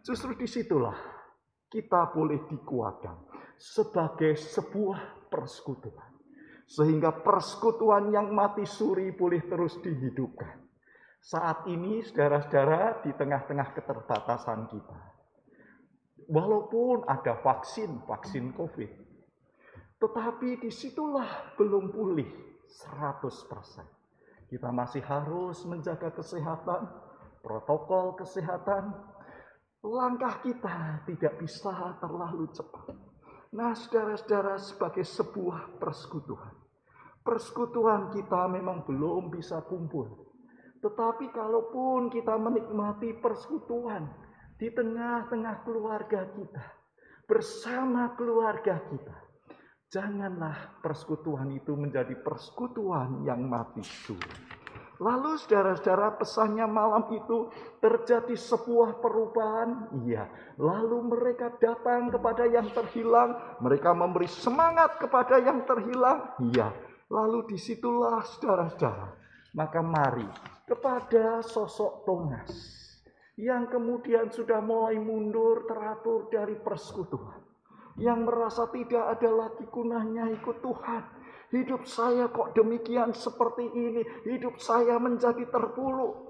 justru 0.04 0.36
di 0.36 0.48
situlah 0.48 0.96
kita 1.68 2.16
boleh 2.16 2.48
dikuatkan 2.48 3.28
sebagai 3.60 4.40
sebuah 4.40 5.28
persekutuan. 5.28 6.16
Sehingga 6.68 7.12
persekutuan 7.12 8.12
yang 8.12 8.32
mati 8.32 8.68
suri 8.68 9.12
boleh 9.16 9.40
terus 9.48 9.80
dihidupkan 9.80 10.67
saat 11.22 11.66
ini 11.68 12.06
saudara-saudara 12.06 13.04
di 13.04 13.12
tengah-tengah 13.14 13.74
keterbatasan 13.74 14.70
kita. 14.70 15.00
Walaupun 16.28 17.08
ada 17.08 17.40
vaksin, 17.40 18.04
vaksin 18.04 18.52
COVID. 18.52 18.92
Tetapi 19.98 20.50
di 20.62 20.70
situlah 20.70 21.56
belum 21.56 21.90
pulih 21.90 22.28
100%. 22.68 24.48
Kita 24.48 24.70
masih 24.72 25.04
harus 25.04 25.64
menjaga 25.68 26.14
kesehatan, 26.14 26.88
protokol 27.42 28.16
kesehatan. 28.20 28.92
Langkah 29.88 30.44
kita 30.44 31.04
tidak 31.08 31.40
bisa 31.40 31.96
terlalu 32.04 32.52
cepat. 32.52 32.96
Nah 33.56 33.72
saudara-saudara 33.72 34.60
sebagai 34.60 35.08
sebuah 35.08 35.80
persekutuan. 35.80 36.56
Persekutuan 37.24 38.12
kita 38.12 38.52
memang 38.52 38.84
belum 38.84 39.32
bisa 39.32 39.64
kumpul 39.64 40.27
tetapi 40.78 41.34
kalaupun 41.34 42.14
kita 42.14 42.38
menikmati 42.38 43.18
persekutuan 43.18 44.06
di 44.58 44.70
tengah-tengah 44.70 45.66
keluarga 45.66 46.30
kita, 46.34 46.66
bersama 47.26 48.14
keluarga 48.14 48.82
kita, 48.90 49.18
janganlah 49.90 50.80
persekutuan 50.82 51.50
itu 51.54 51.74
menjadi 51.74 52.14
persekutuan 52.22 53.26
yang 53.26 53.46
mati 53.46 53.82
suri. 53.82 54.58
Lalu 54.98 55.38
saudara-saudara 55.38 56.18
pesannya 56.18 56.66
malam 56.66 57.06
itu 57.14 57.54
terjadi 57.78 58.34
sebuah 58.34 58.98
perubahan. 58.98 59.94
Iya. 60.02 60.26
Lalu 60.58 61.14
mereka 61.14 61.54
datang 61.62 62.10
kepada 62.10 62.50
yang 62.50 62.66
terhilang. 62.74 63.62
Mereka 63.62 63.94
memberi 63.94 64.26
semangat 64.26 64.98
kepada 64.98 65.38
yang 65.38 65.70
terhilang. 65.70 66.34
Iya. 66.42 66.74
Lalu 67.14 67.54
di 67.54 67.58
situlah 67.62 68.26
saudara-saudara. 68.26 69.14
Maka 69.54 69.86
mari 69.86 70.57
kepada 70.68 71.40
sosok 71.40 72.04
Thomas 72.04 72.52
yang 73.40 73.72
kemudian 73.72 74.28
sudah 74.28 74.60
mulai 74.60 75.00
mundur 75.00 75.64
teratur 75.64 76.28
dari 76.28 76.60
persekutuan. 76.60 77.40
Yang 77.98 78.20
merasa 78.30 78.64
tidak 78.70 79.18
ada 79.18 79.30
lagi 79.32 79.66
gunanya 79.74 80.30
ikut 80.30 80.62
Tuhan. 80.62 81.04
Hidup 81.50 81.88
saya 81.88 82.30
kok 82.30 82.54
demikian 82.54 83.16
seperti 83.16 83.66
ini. 83.66 84.04
Hidup 84.28 84.62
saya 84.62 85.02
menjadi 85.02 85.48
terpuruk. 85.50 86.30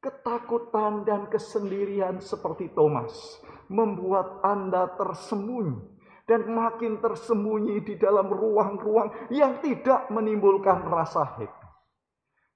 Ketakutan 0.00 1.04
dan 1.04 1.28
kesendirian 1.28 2.24
seperti 2.24 2.72
Thomas 2.72 3.36
membuat 3.68 4.40
Anda 4.40 4.96
tersembunyi 4.96 6.00
dan 6.24 6.48
makin 6.48 7.04
tersembunyi 7.04 7.84
di 7.84 8.00
dalam 8.00 8.32
ruang-ruang 8.32 9.28
yang 9.28 9.60
tidak 9.60 10.08
menimbulkan 10.08 10.88
rasa 10.88 11.36
happy. 11.36 11.59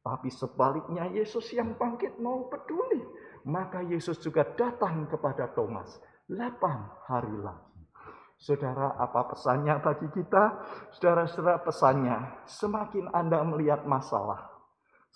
Tapi 0.04 0.28
sebaliknya 0.28 1.08
Yesus 1.08 1.48
yang 1.56 1.80
bangkit 1.80 2.20
mau 2.20 2.44
peduli. 2.52 3.00
Maka 3.48 3.80
Yesus 3.80 4.20
juga 4.20 4.44
datang 4.44 5.08
kepada 5.08 5.48
Thomas. 5.56 5.96
8 6.28 7.08
hari 7.08 7.32
lagi. 7.40 7.74
Saudara, 8.36 8.92
apa 9.00 9.32
pesannya 9.32 9.80
bagi 9.80 10.08
kita? 10.12 10.60
Saudara-saudara, 10.92 11.64
pesannya, 11.64 12.44
semakin 12.44 13.08
Anda 13.16 13.40
melihat 13.40 13.88
masalah, 13.88 14.52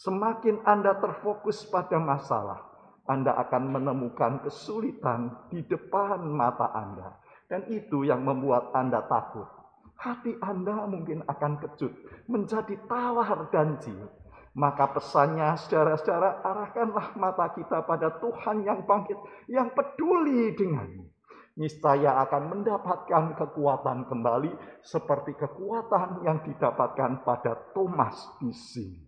semakin 0.00 0.64
Anda 0.64 0.96
terfokus 0.96 1.68
pada 1.68 2.00
masalah, 2.00 2.64
Anda 3.04 3.36
akan 3.36 3.74
menemukan 3.74 4.40
kesulitan 4.48 5.48
di 5.52 5.60
depan 5.60 6.24
mata 6.24 6.72
Anda. 6.72 7.20
Dan 7.48 7.68
itu 7.68 8.04
yang 8.04 8.24
membuat 8.24 8.72
Anda 8.72 9.04
takut. 9.04 9.48
Hati 9.98 10.36
Anda 10.40 10.88
mungkin 10.88 11.24
akan 11.28 11.52
kejut, 11.64 11.92
menjadi 12.32 12.80
tawar 12.88 13.50
dan 13.52 13.76
jiwa. 13.82 14.08
Maka 14.58 14.90
pesannya 14.90 15.54
saudara-saudara 15.54 16.42
arahkanlah 16.42 17.14
mata 17.14 17.54
kita 17.54 17.86
pada 17.86 18.18
Tuhan 18.18 18.66
yang 18.66 18.82
bangkit, 18.82 19.14
yang 19.46 19.70
peduli 19.70 20.50
denganmu. 20.58 21.06
Niscaya 21.62 22.18
akan 22.26 22.58
mendapatkan 22.58 23.38
kekuatan 23.38 24.10
kembali 24.10 24.82
seperti 24.82 25.38
kekuatan 25.38 26.26
yang 26.26 26.42
didapatkan 26.42 27.22
pada 27.22 27.54
Thomas 27.70 28.18
di 28.42 28.50
sini. 28.50 29.06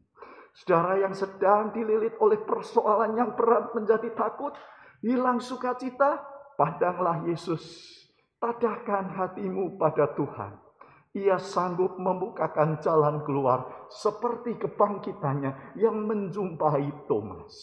Saudara 0.54 1.02
yang 1.02 1.18
sedang 1.18 1.74
dililit 1.74 2.14
oleh 2.22 2.38
persoalan 2.46 3.18
yang 3.18 3.34
berat 3.34 3.74
menjadi 3.74 4.06
takut, 4.14 4.54
hilang 5.02 5.42
sukacita, 5.42 6.22
pandanglah 6.54 7.26
Yesus. 7.26 7.90
Tadahkan 8.38 9.18
hatimu 9.18 9.78
pada 9.78 10.14
Tuhan 10.14 10.69
ia 11.10 11.42
sanggup 11.42 11.98
membukakan 11.98 12.78
jalan 12.78 13.26
keluar 13.26 13.90
seperti 13.90 14.54
kebangkitannya 14.62 15.74
yang 15.74 16.06
menjumpai 16.06 17.06
Thomas. 17.10 17.54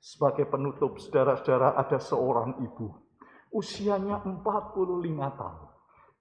Sebagai 0.00 0.48
penutup, 0.48 0.96
saudara-saudara, 1.02 1.76
ada 1.76 1.98
seorang 1.98 2.62
ibu. 2.62 2.94
Usianya 3.52 4.22
45 4.22 4.40
tahun. 5.34 5.66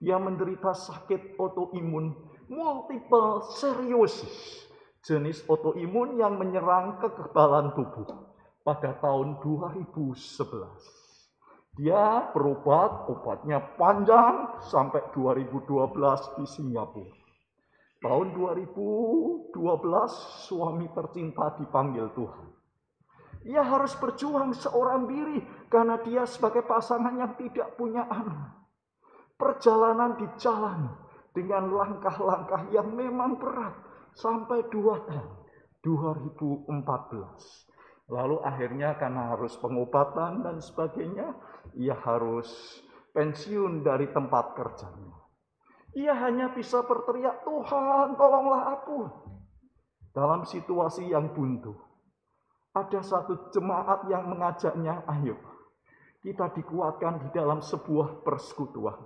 Dia 0.01 0.17
menderita 0.19 0.75
sakit 0.75 1.39
autoimun 1.39 2.11
multiple 2.51 3.45
sclerosis. 3.55 4.67
Jenis 5.05 5.45
autoimun 5.45 6.17
yang 6.17 6.35
menyerang 6.41 6.97
kekebalan 6.97 7.77
tubuh 7.77 8.35
pada 8.65 8.97
tahun 8.97 9.37
2011. 9.39 11.04
Dia 11.75 12.31
berobat, 12.31 13.11
obatnya 13.11 13.59
panjang 13.75 14.63
sampai 14.63 15.11
2012 15.11 16.39
di 16.39 16.45
Singapura. 16.47 17.11
Tahun 17.99 18.27
2012 18.31 19.51
suami 20.47 20.87
tercinta 20.95 21.51
dipanggil 21.59 22.07
Tuhan. 22.15 22.47
Ia 23.45 23.61
harus 23.61 23.93
berjuang 23.99 24.55
seorang 24.55 25.05
diri 25.05 25.37
karena 25.67 25.99
dia 26.01 26.23
sebagai 26.23 26.63
pasangan 26.63 27.13
yang 27.13 27.35
tidak 27.37 27.75
punya 27.77 28.07
anak. 28.07 28.55
Perjalanan 29.35 30.15
di 30.15 30.27
jalan 30.39 30.89
dengan 31.35 31.69
langkah-langkah 31.75 32.71
yang 32.71 32.95
memang 32.95 33.35
berat 33.35 33.75
sampai 34.15 34.63
dua 34.71 35.03
tahun 35.05 35.33
2014. 35.83 36.71
Lalu 38.09 38.37
akhirnya 38.41 38.95
karena 39.01 39.33
harus 39.33 39.57
pengobatan 39.57 40.45
dan 40.45 40.61
sebagainya, 40.61 41.33
ia 41.75 41.95
harus 41.95 42.47
pensiun 43.11 43.83
dari 43.83 44.11
tempat 44.11 44.55
kerjanya. 44.55 45.15
Ia 45.95 46.11
hanya 46.27 46.51
bisa 46.51 46.83
berteriak, 46.83 47.47
Tuhan 47.47 48.19
tolonglah 48.19 48.79
aku. 48.79 49.07
Dalam 50.11 50.43
situasi 50.47 51.11
yang 51.11 51.31
buntu 51.35 51.75
ada 52.75 52.99
satu 52.99 53.51
jemaat 53.55 54.03
yang 54.11 54.27
mengajaknya, 54.27 55.07
ayo 55.07 55.39
kita 56.25 56.49
dikuatkan 56.57 57.21
di 57.21 57.29
dalam 57.37 57.61
sebuah 57.61 58.25
persekutuan. 58.25 58.97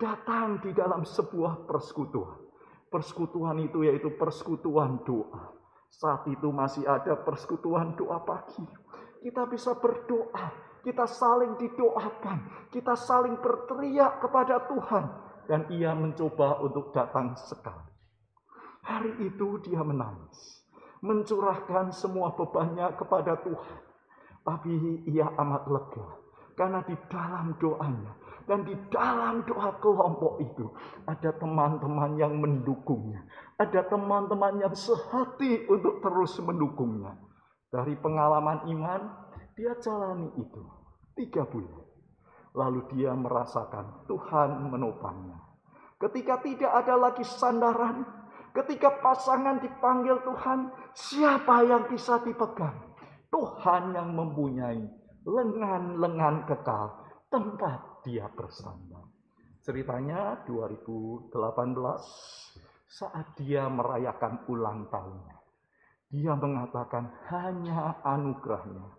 Datang 0.00 0.64
di 0.64 0.72
dalam 0.72 1.04
sebuah 1.04 1.68
persekutuan. 1.68 2.48
Persekutuan 2.88 3.60
itu 3.60 3.84
yaitu 3.84 4.08
persekutuan 4.16 5.04
doa. 5.04 5.52
Saat 5.92 6.24
itu 6.32 6.48
masih 6.48 6.88
ada 6.88 7.12
persekutuan 7.20 7.92
doa 7.92 8.24
pagi. 8.24 8.64
Kita 9.20 9.44
bisa 9.44 9.76
berdoa, 9.76 10.48
kita 10.86 11.02
saling 11.02 11.58
didoakan, 11.58 12.70
kita 12.70 12.94
saling 12.94 13.42
berteriak 13.42 14.22
kepada 14.22 14.70
Tuhan. 14.70 15.04
Dan 15.50 15.66
ia 15.74 15.94
mencoba 15.94 16.62
untuk 16.62 16.94
datang 16.94 17.34
sekali. 17.34 17.90
Hari 18.86 19.26
itu 19.26 19.58
dia 19.66 19.82
menangis 19.82 20.62
mencurahkan 21.02 21.90
semua 21.90 22.34
bebannya 22.34 22.94
kepada 22.94 23.38
Tuhan. 23.42 23.78
Tapi 24.46 25.02
ia 25.10 25.26
amat 25.26 25.66
lega 25.66 26.06
karena 26.54 26.80
di 26.86 26.94
dalam 27.10 27.52
doanya 27.58 28.14
dan 28.46 28.62
di 28.62 28.74
dalam 28.88 29.42
doa 29.44 29.74
kelompok 29.82 30.38
itu 30.38 30.70
ada 31.06 31.34
teman-teman 31.34 32.14
yang 32.14 32.38
mendukungnya. 32.38 33.26
Ada 33.58 33.90
teman-teman 33.90 34.62
yang 34.62 34.74
sehati 34.74 35.66
untuk 35.66 35.98
terus 35.98 36.38
mendukungnya. 36.38 37.18
Dari 37.74 37.98
pengalaman 37.98 38.70
iman, 38.70 39.00
dia 39.58 39.74
jalani 39.82 40.30
itu 40.38 40.75
tiga 41.16 41.48
bulan. 41.48 41.82
Lalu 42.52 42.80
dia 42.92 43.12
merasakan 43.12 44.04
Tuhan 44.08 44.70
menopangnya. 44.70 45.40
Ketika 45.96 46.44
tidak 46.44 46.72
ada 46.72 46.94
lagi 46.96 47.24
sandaran, 47.24 48.04
Ketika 48.56 48.88
pasangan 49.04 49.60
dipanggil 49.60 50.16
Tuhan, 50.24 50.72
siapa 50.96 51.60
yang 51.68 51.92
bisa 51.92 52.24
dipegang? 52.24 52.96
Tuhan 53.28 53.92
yang 53.92 54.16
mempunyai 54.16 54.80
lengan-lengan 55.28 56.48
kekal 56.48 57.04
tempat 57.28 58.00
dia 58.00 58.24
bersandar. 58.32 59.12
Ceritanya 59.60 60.40
2018 60.48 61.36
saat 62.88 63.36
dia 63.36 63.68
merayakan 63.68 64.48
ulang 64.48 64.88
tahunnya. 64.88 65.36
Dia 66.08 66.32
mengatakan 66.32 67.12
hanya 67.28 68.00
anugerahnya. 68.08 68.95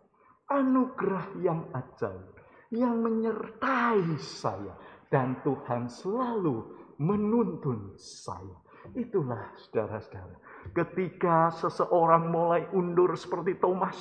Anugerah 0.48 1.28
yang 1.44 1.68
ajaib. 1.76 2.36
Yang 2.72 2.96
menyertai 3.00 4.16
saya. 4.20 4.76
Dan 5.08 5.40
Tuhan 5.44 5.88
selalu 5.88 6.78
menuntun 7.00 7.96
saya. 7.96 8.58
Itulah 8.96 9.52
saudara-saudara. 9.56 10.36
Ketika 10.72 11.52
seseorang 11.52 12.32
mulai 12.32 12.64
undur 12.72 13.16
seperti 13.20 13.60
Thomas, 13.60 14.00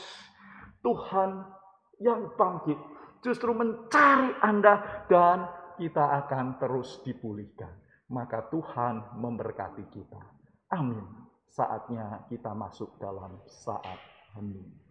Tuhan 0.82 1.42
yang 1.99 2.34
bangkit 2.38 2.78
justru 3.24 3.51
mencari 3.51 4.30
Anda 4.38 5.07
dan 5.11 5.51
kita 5.74 6.26
akan 6.26 6.62
terus 6.62 7.03
dipulihkan. 7.03 7.72
Maka 8.07 8.47
Tuhan 8.55 9.18
memberkati 9.18 9.90
kita. 9.90 10.22
Amin. 10.70 11.03
Saatnya 11.51 12.26
kita 12.30 12.55
masuk 12.55 12.94
dalam 13.03 13.42
saat 13.51 13.99
hening. 14.38 14.86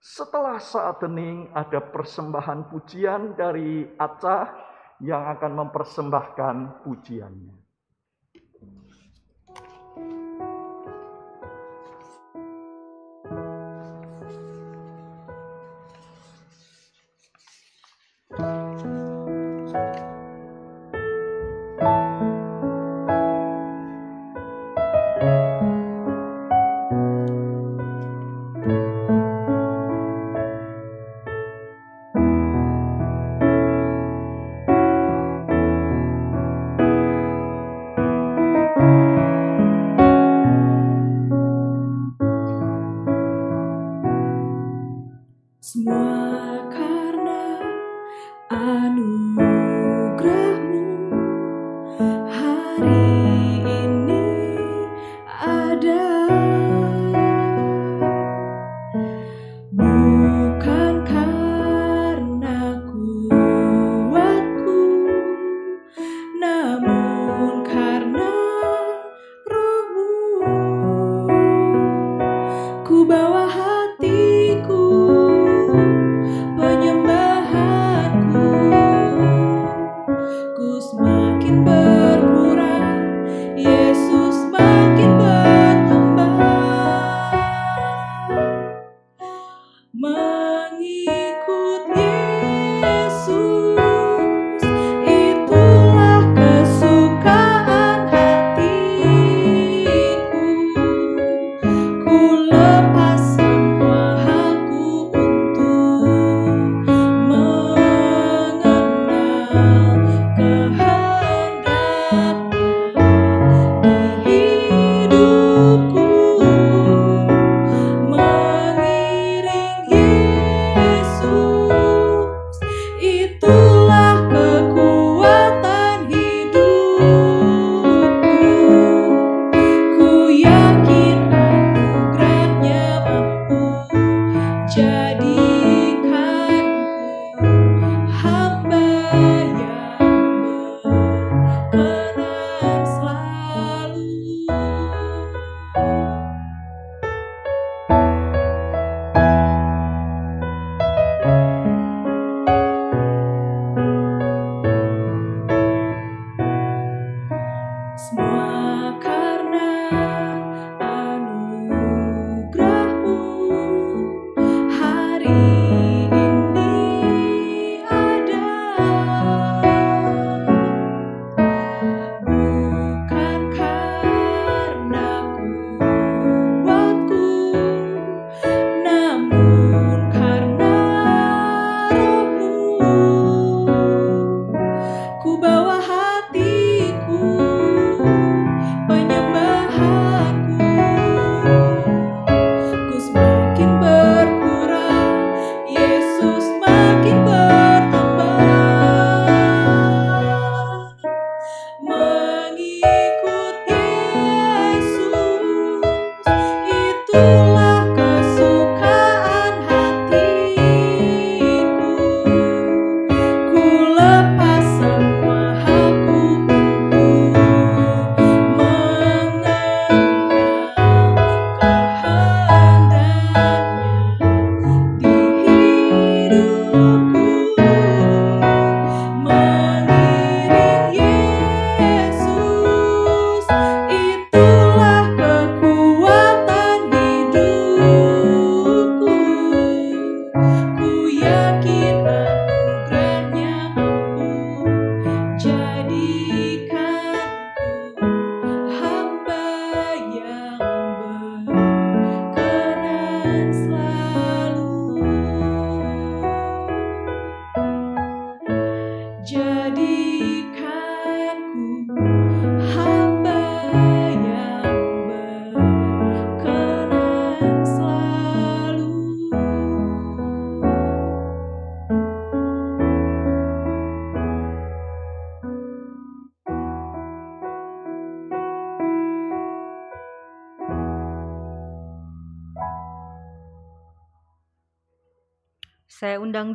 Setelah 0.00 0.56
saat 0.56 1.04
hening 1.04 1.52
ada 1.52 1.76
persembahan 1.76 2.72
pujian 2.72 3.36
dari 3.36 3.84
Acah 4.00 4.48
yang 5.04 5.28
akan 5.28 5.52
mempersembahkan 5.60 6.56
pujiannya. 6.88 7.59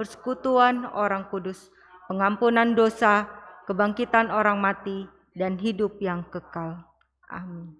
persekutuan 0.00 0.88
orang 0.96 1.28
kudus, 1.28 1.68
pengampunan 2.08 2.72
dosa, 2.72 3.28
kebangkitan 3.68 4.32
orang 4.32 4.56
mati, 4.56 5.04
dan 5.36 5.60
hidup 5.60 6.00
yang 6.00 6.24
kekal. 6.32 6.80
Amin. 7.28 7.76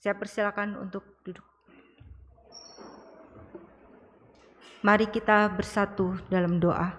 Saya 0.00 0.16
persilakan 0.16 0.80
untuk 0.80 1.04
duduk. 1.28 1.44
Mari 4.80 5.12
kita 5.12 5.52
bersatu 5.52 6.16
dalam 6.32 6.56
doa. 6.56 6.96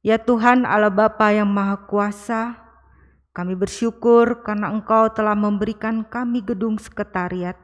Ya 0.00 0.16
Tuhan 0.16 0.64
Allah 0.64 0.88
Bapa 0.88 1.28
yang 1.36 1.52
Maha 1.52 1.76
Kuasa, 1.84 2.56
kami 3.36 3.52
bersyukur 3.52 4.40
karena 4.40 4.72
Engkau 4.72 5.12
telah 5.12 5.36
memberikan 5.36 6.08
kami 6.08 6.40
gedung 6.40 6.80
sekretariat 6.80 7.60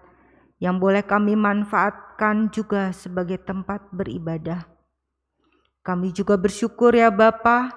yang 0.61 0.77
boleh 0.77 1.01
kami 1.01 1.33
manfaatkan 2.17 2.49
juga 2.49 2.97
sebagai 2.97 3.37
tempat 3.45 3.93
beribadah. 3.93 4.65
Kami 5.85 6.17
juga 6.17 6.41
bersyukur 6.41 6.97
ya 6.97 7.13
Bapa 7.13 7.69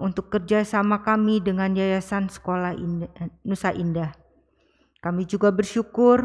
untuk 0.00 0.32
kerjasama 0.32 1.04
kami 1.04 1.44
dengan 1.44 1.76
Yayasan 1.76 2.32
Sekolah 2.32 2.72
Indah, 2.72 3.12
Nusa 3.44 3.76
Indah. 3.76 4.16
Kami 5.04 5.28
juga 5.28 5.52
bersyukur 5.52 6.24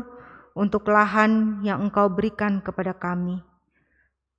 untuk 0.56 0.88
lahan 0.88 1.60
yang 1.68 1.92
Engkau 1.92 2.08
berikan 2.08 2.64
kepada 2.64 2.96
kami. 2.96 3.44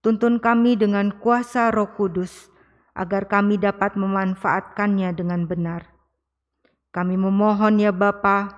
Tuntun 0.01 0.41
kami 0.41 0.81
dengan 0.81 1.13
kuasa 1.21 1.69
Roh 1.69 1.93
Kudus 1.93 2.49
agar 2.97 3.29
kami 3.29 3.61
dapat 3.61 3.93
memanfaatkannya 3.93 5.13
dengan 5.13 5.45
benar. 5.45 5.85
Kami 6.97 7.21
memohon 7.21 7.77
ya 7.77 7.93
Bapa, 7.93 8.57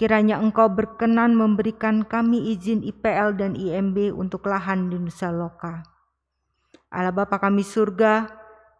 kiranya 0.00 0.40
Engkau 0.40 0.72
berkenan 0.72 1.36
memberikan 1.36 2.02
kami 2.02 2.52
izin 2.54 2.82
IPL 2.82 3.36
dan 3.38 3.52
IMB 3.54 4.12
untuk 4.16 4.48
lahan 4.48 4.88
di 4.88 4.96
Nusa 4.98 5.30
Loka. 5.30 5.84
Allah 6.92 7.14
Bapa 7.14 7.40
kami 7.40 7.64
surga, 7.64 8.28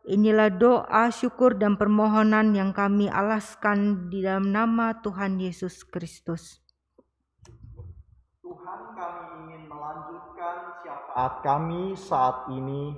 inilah 0.04 0.52
doa, 0.52 1.08
syukur, 1.08 1.56
dan 1.56 1.80
permohonan 1.80 2.52
yang 2.52 2.76
kami 2.76 3.08
alaskan 3.08 4.10
di 4.12 4.20
dalam 4.20 4.52
nama 4.52 5.00
Tuhan 5.00 5.40
Yesus 5.40 5.80
Kristus. 5.88 6.60
Tuhan 8.44 8.80
kami 8.92 9.22
ingin 9.48 9.64
melanjutkan 9.64 10.56
syafaat 10.84 11.34
kami 11.40 11.96
saat 11.96 12.52
ini. 12.52 12.92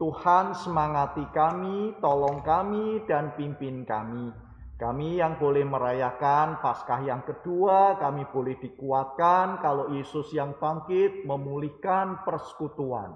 Tuhan 0.00 0.56
semangati 0.56 1.28
kami, 1.30 1.94
tolong 2.00 2.42
kami, 2.42 3.04
dan 3.06 3.36
pimpin 3.36 3.86
kami. 3.86 4.49
Kami 4.80 5.20
yang 5.20 5.36
boleh 5.36 5.60
merayakan 5.60 6.56
Paskah 6.64 7.04
yang 7.04 7.20
kedua, 7.28 8.00
kami 8.00 8.24
boleh 8.32 8.56
dikuatkan 8.56 9.60
kalau 9.60 9.92
Yesus 9.92 10.32
yang 10.32 10.56
bangkit 10.56 11.28
memulihkan 11.28 12.24
persekutuan. 12.24 13.12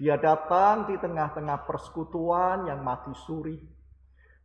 Dia 0.00 0.16
datang 0.16 0.88
di 0.88 0.96
tengah-tengah 0.96 1.68
persekutuan 1.68 2.72
yang 2.72 2.80
mati 2.80 3.12
suri. 3.28 3.60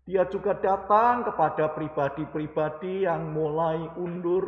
Dia 0.03 0.28
juga 0.28 0.60
datang 0.60 1.24
kepada 1.32 1.72
pribadi-pribadi 1.72 3.07
yang 3.07 3.32
mulai 3.32 3.80
undur, 3.95 4.43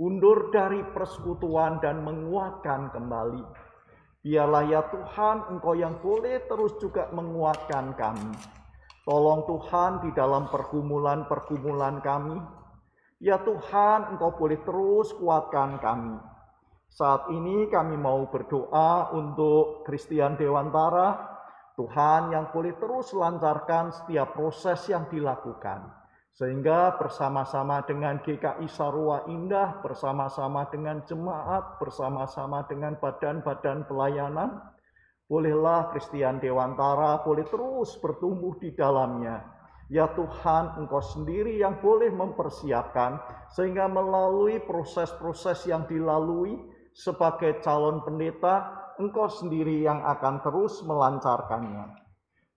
undur 0.00 0.48
dari 0.48 0.80
persekutuan 0.96 1.76
dan 1.84 2.00
menguatkan 2.08 2.88
kembali. 2.88 3.44
Biarlah 4.24 4.64
ya 4.64 4.80
Tuhan, 4.88 5.52
Engkau 5.52 5.76
yang 5.76 6.00
boleh 6.00 6.40
terus 6.48 6.72
juga 6.80 7.12
menguatkan 7.12 7.92
kami. 8.00 8.63
Tolong 9.04 9.44
Tuhan 9.44 10.00
di 10.00 10.10
dalam 10.16 10.48
pergumulan-pergumulan 10.48 12.00
kami. 12.00 12.40
Ya 13.20 13.36
Tuhan, 13.36 14.16
Engkau 14.16 14.32
boleh 14.32 14.64
terus 14.64 15.12
kuatkan 15.20 15.76
kami. 15.76 16.16
Saat 16.88 17.28
ini 17.28 17.68
kami 17.68 18.00
mau 18.00 18.24
berdoa 18.32 19.12
untuk 19.12 19.84
Christian 19.84 20.40
Dewantara. 20.40 21.36
Tuhan 21.76 22.32
yang 22.32 22.48
boleh 22.54 22.78
terus 22.80 23.12
lancarkan 23.12 23.92
setiap 23.92 24.32
proses 24.32 24.80
yang 24.88 25.04
dilakukan. 25.12 25.84
Sehingga 26.34 26.96
bersama-sama 26.96 27.84
dengan 27.86 28.18
GKI 28.24 28.66
Sarua 28.66 29.26
Indah, 29.30 29.84
bersama-sama 29.84 30.66
dengan 30.66 31.02
jemaat, 31.06 31.78
bersama-sama 31.78 32.66
dengan 32.66 32.98
badan-badan 32.98 33.86
pelayanan, 33.86 34.73
bolehlah 35.24 35.90
Christian 35.92 36.38
Dewantara 36.38 37.24
boleh 37.24 37.44
terus 37.48 37.96
bertumbuh 38.00 38.56
di 38.60 38.72
dalamnya. 38.76 39.40
Ya 39.92 40.08
Tuhan, 40.16 40.80
Engkau 40.80 41.04
sendiri 41.04 41.60
yang 41.60 41.76
boleh 41.84 42.08
mempersiapkan 42.08 43.20
sehingga 43.52 43.84
melalui 43.84 44.56
proses-proses 44.64 45.68
yang 45.68 45.84
dilalui 45.84 46.56
sebagai 46.96 47.60
calon 47.60 48.00
pendeta, 48.00 48.80
Engkau 48.96 49.28
sendiri 49.28 49.84
yang 49.84 50.00
akan 50.00 50.40
terus 50.40 50.80
melancarkannya. 50.86 52.00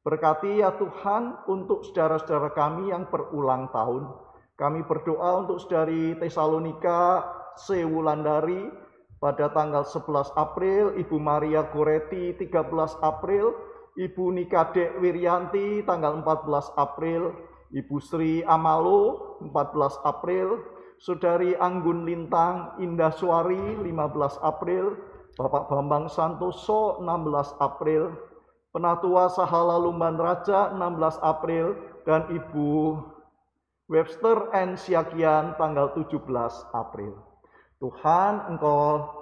Berkati 0.07 0.63
ya 0.63 0.71
Tuhan 0.79 1.51
untuk 1.51 1.83
saudara-saudara 1.83 2.55
kami 2.55 2.95
yang 2.95 3.11
berulang 3.11 3.67
tahun. 3.75 4.07
Kami 4.55 4.87
berdoa 4.87 5.43
untuk 5.43 5.59
saudari 5.59 6.15
Tesalonika 6.15 7.27
Sewulandari 7.59 8.86
pada 9.17 9.49
tanggal 9.49 9.81
11 9.81 10.33
April, 10.37 10.93
Ibu 10.93 11.17
Maria 11.17 11.65
Goretti 11.65 12.37
13 12.37 13.01
April, 13.01 13.53
Ibu 13.97 14.29
Nikade 14.29 14.93
Wiryanti 15.01 15.81
tanggal 15.81 16.21
14 16.21 16.77
April, 16.77 17.33
Ibu 17.73 17.97
Sri 17.97 18.45
Amalo 18.45 19.37
14 19.41 20.05
April, 20.05 20.61
Saudari 21.01 21.57
Anggun 21.57 22.05
Lintang 22.05 22.77
Indah 22.77 23.13
Suari 23.13 23.57
15 23.81 24.37
April, 24.45 24.97
Bapak 25.33 25.69
Bambang 25.69 26.09
Santoso 26.13 27.01
16 27.01 27.57
April, 27.57 28.13
Penatua 28.69 29.33
Sahala 29.33 29.81
Lumban 29.81 30.17
Raja 30.21 30.69
16 30.77 31.17
April 31.25 31.73
dan 32.05 32.29
Ibu 32.29 33.01
Webster 33.89 34.53
N. 34.53 34.77
Siakian 34.77 35.57
tanggal 35.57 35.97
17 35.97 36.21
April. 36.77 37.26
Tuhan 37.77 38.57
Engkau 38.57 39.21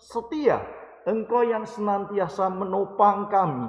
setia, 0.00 0.64
Engkau 1.04 1.44
yang 1.44 1.68
senantiasa 1.68 2.48
menopang 2.48 3.28
kami, 3.28 3.68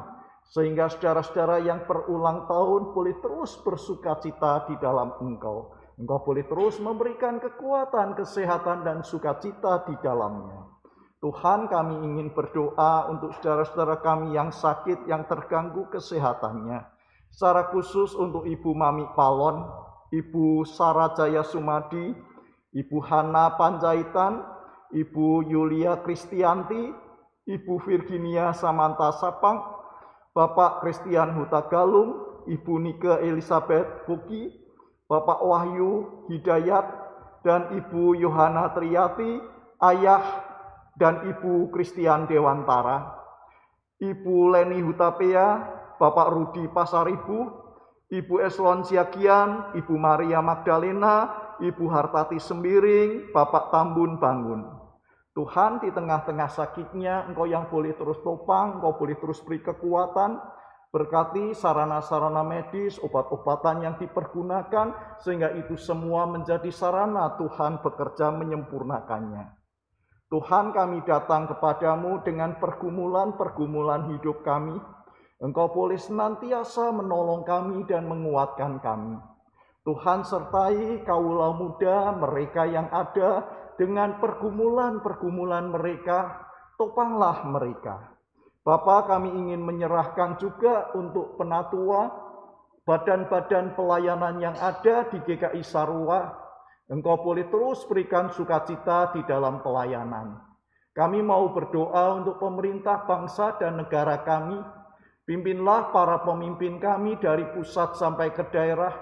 sehingga 0.56 0.88
saudara-saudara 0.88 1.60
yang 1.60 1.84
berulang 1.84 2.48
tahun 2.48 2.96
boleh 2.96 3.20
terus 3.20 3.60
bersuka 3.60 4.16
cita 4.24 4.72
di 4.72 4.80
dalam 4.80 5.20
Engkau. 5.20 5.76
Engkau 6.00 6.20
boleh 6.24 6.48
terus 6.48 6.80
memberikan 6.80 7.44
kekuatan, 7.44 8.16
kesehatan, 8.16 8.88
dan 8.88 9.04
sukacita 9.04 9.84
di 9.84 9.96
dalamnya. 10.00 10.64
Tuhan 11.20 11.68
kami 11.72 12.04
ingin 12.04 12.32
berdoa 12.32 13.12
untuk 13.12 13.36
saudara-saudara 13.40 14.00
kami 14.00 14.36
yang 14.36 14.52
sakit, 14.52 15.08
yang 15.12 15.28
terganggu 15.28 15.92
kesehatannya. 15.92 16.84
Secara 17.32 17.68
khusus 17.72 18.16
untuk 18.16 18.48
Ibu 18.48 18.72
Mami 18.72 19.12
Palon, 19.12 19.66
Ibu 20.12 20.64
Sarah 20.64 21.12
Jaya 21.12 21.44
Sumadi, 21.44 22.16
Ibu 22.76 23.00
Hana 23.00 23.56
Panjaitan, 23.56 24.44
Ibu 24.92 25.48
Yulia 25.48 26.04
Kristianti, 26.04 26.92
Ibu 27.48 27.74
Virginia 27.88 28.52
Samanta 28.52 29.16
Sapang, 29.16 29.64
Bapak 30.36 30.84
Christian 30.84 31.32
Huta 31.40 31.72
Galung, 31.72 32.44
Ibu 32.52 32.74
Nike 32.84 33.16
Elizabeth 33.24 34.04
Buki, 34.04 34.52
Bapak 35.08 35.40
Wahyu 35.40 36.28
Hidayat, 36.28 36.84
dan 37.48 37.72
Ibu 37.72 38.20
Yohana 38.20 38.76
Triati, 38.76 39.40
Ayah 39.80 40.24
dan 41.00 41.24
Ibu 41.32 41.72
Christian 41.72 42.28
Dewantara, 42.28 43.16
Ibu 44.04 44.52
Leni 44.52 44.84
Hutapea, 44.84 45.48
Bapak 45.96 46.28
Rudi 46.28 46.68
Pasaribu, 46.68 47.48
Ibu 48.12 48.44
Eslon 48.44 48.84
Siagian, 48.84 49.72
Ibu 49.80 49.96
Maria 49.96 50.44
Magdalena, 50.44 51.45
Ibu 51.62 51.86
Hartati 51.88 52.36
Sembiring, 52.36 53.32
Bapak 53.32 53.72
Tambun 53.72 54.20
Bangun. 54.20 54.62
Tuhan 55.36 55.84
di 55.84 55.92
tengah-tengah 55.92 56.48
sakitnya, 56.48 57.28
Engkau 57.28 57.44
yang 57.44 57.68
boleh 57.68 57.92
terus 58.00 58.24
topang, 58.24 58.80
Engkau 58.80 58.96
boleh 58.96 59.20
terus 59.20 59.44
beri 59.44 59.60
kekuatan, 59.60 60.40
berkati 60.96 61.52
sarana-sarana 61.52 62.40
medis, 62.40 62.96
obat-obatan 63.04 63.84
yang 63.84 63.96
dipergunakan, 64.00 65.20
sehingga 65.20 65.52
itu 65.60 65.76
semua 65.76 66.24
menjadi 66.24 66.72
sarana 66.72 67.36
Tuhan 67.36 67.84
bekerja 67.84 68.32
menyempurnakannya. 68.32 69.52
Tuhan 70.32 70.72
kami 70.72 71.04
datang 71.04 71.52
kepadamu 71.52 72.24
dengan 72.24 72.56
pergumulan-pergumulan 72.56 74.16
hidup 74.16 74.40
kami, 74.48 74.80
Engkau 75.44 75.68
boleh 75.68 76.00
senantiasa 76.00 76.96
menolong 76.96 77.44
kami 77.44 77.84
dan 77.92 78.08
menguatkan 78.08 78.80
kami. 78.80 79.35
Tuhan 79.86 80.26
sertai 80.26 81.06
kaulah 81.06 81.54
muda 81.54 82.10
mereka 82.18 82.66
yang 82.66 82.90
ada 82.90 83.46
dengan 83.78 84.18
pergumulan-pergumulan 84.18 85.70
mereka, 85.70 86.42
topanglah 86.74 87.46
mereka. 87.46 88.18
Bapak 88.66 89.14
kami 89.14 89.30
ingin 89.30 89.62
menyerahkan 89.62 90.42
juga 90.42 90.90
untuk 90.98 91.38
penatua, 91.38 92.10
badan-badan 92.82 93.78
pelayanan 93.78 94.42
yang 94.42 94.58
ada 94.58 95.06
di 95.06 95.22
GKI 95.22 95.62
Sarua. 95.62 96.34
Engkau 96.90 97.22
boleh 97.22 97.46
terus 97.54 97.86
berikan 97.86 98.34
sukacita 98.34 99.14
di 99.14 99.22
dalam 99.30 99.62
pelayanan. 99.62 100.34
Kami 100.98 101.22
mau 101.22 101.46
berdoa 101.54 102.18
untuk 102.18 102.42
pemerintah 102.42 103.06
bangsa 103.06 103.58
dan 103.62 103.78
negara 103.78 104.22
kami, 104.26 104.58
Pimpinlah 105.26 105.90
para 105.90 106.22
pemimpin 106.22 106.78
kami 106.78 107.18
dari 107.18 107.50
pusat 107.50 107.98
sampai 107.98 108.30
ke 108.30 108.46
daerah. 108.54 108.94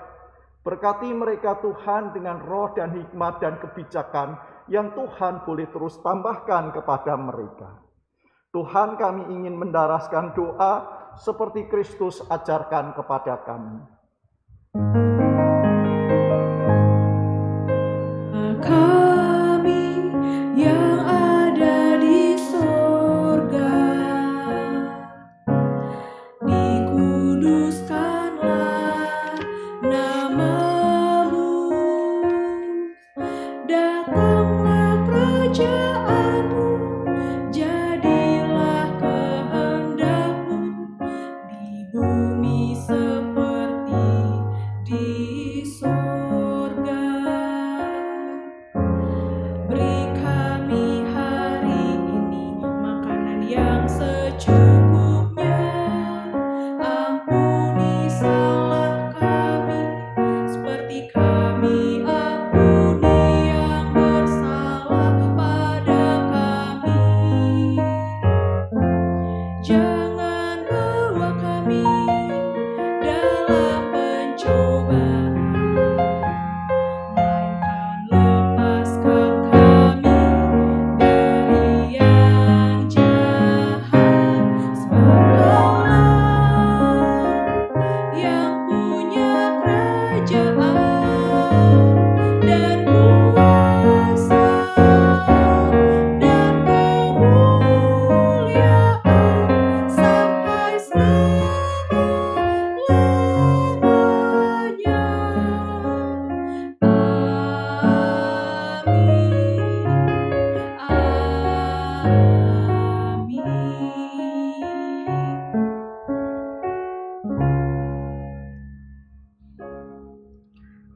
Berkati 0.64 1.12
mereka 1.12 1.60
Tuhan 1.60 2.16
dengan 2.16 2.40
roh 2.40 2.72
dan 2.72 2.96
hikmat 2.96 3.44
dan 3.44 3.60
kebijakan 3.60 4.40
yang 4.72 4.96
Tuhan 4.96 5.44
boleh 5.44 5.68
terus 5.68 6.00
tambahkan 6.00 6.72
kepada 6.72 7.20
mereka. 7.20 7.84
Tuhan 8.56 8.96
kami 8.96 9.28
ingin 9.28 9.60
mendaraskan 9.60 10.32
doa 10.32 10.88
seperti 11.20 11.68
Kristus 11.68 12.24
ajarkan 12.32 12.96
kepada 12.96 13.44
kami. 13.44 13.92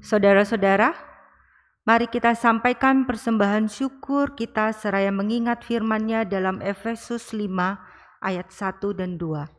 Saudara-saudara, 0.07 0.95
mari 1.83 2.07
kita 2.07 2.31
sampaikan 2.31 3.03
persembahan 3.03 3.67
syukur 3.67 4.39
kita 4.39 4.71
seraya 4.71 5.11
mengingat 5.11 5.67
firman-Nya 5.67 6.23
dalam 6.23 6.63
Efesus 6.63 7.35
5 7.35 7.43
ayat 8.23 8.47
1 8.47 8.87
dan 8.95 9.19
2. 9.19 9.51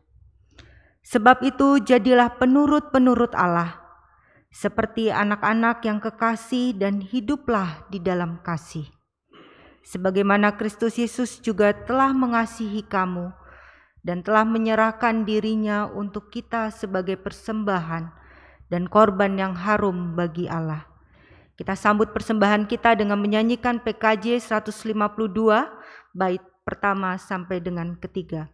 Sebab 1.04 1.44
itu 1.44 1.84
jadilah 1.84 2.40
penurut-penurut 2.40 3.36
Allah, 3.36 3.76
seperti 4.48 5.12
anak-anak 5.12 5.84
yang 5.84 6.00
kekasih 6.00 6.72
dan 6.80 7.04
hiduplah 7.04 7.84
di 7.92 8.00
dalam 8.00 8.40
kasih. 8.40 8.88
Sebagaimana 9.84 10.56
Kristus 10.56 10.96
Yesus 10.96 11.44
juga 11.44 11.76
telah 11.76 12.16
mengasihi 12.16 12.88
kamu 12.88 13.36
dan 14.00 14.24
telah 14.24 14.48
menyerahkan 14.48 15.28
dirinya 15.28 15.92
untuk 15.92 16.32
kita 16.32 16.72
sebagai 16.72 17.20
persembahan 17.20 18.17
dan 18.68 18.88
korban 18.88 19.36
yang 19.36 19.56
harum 19.56 20.16
bagi 20.16 20.48
Allah. 20.48 20.84
Kita 21.58 21.74
sambut 21.74 22.14
persembahan 22.14 22.70
kita 22.70 22.94
dengan 22.94 23.18
menyanyikan 23.18 23.82
PKJ 23.82 24.38
152 24.38 24.94
bait 26.14 26.42
pertama 26.62 27.18
sampai 27.18 27.58
dengan 27.58 27.98
ketiga. 27.98 28.46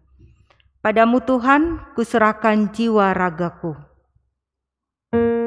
Padamu 0.80 1.20
Tuhan, 1.20 1.92
kuserahkan 1.92 2.72
jiwa 2.72 3.12
ragaku. 3.12 3.94
menjadi 5.04 5.12
hamba 5.12 5.43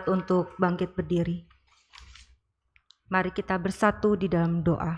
jemaat 0.00 0.08
untuk 0.08 0.56
bangkit 0.56 0.96
berdiri. 0.96 1.44
Mari 3.10 3.34
kita 3.34 3.58
bersatu 3.58 4.16
di 4.16 4.30
dalam 4.30 4.62
doa. 4.64 4.96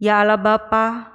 Ya 0.00 0.24
Allah 0.24 0.40
Bapa, 0.40 1.12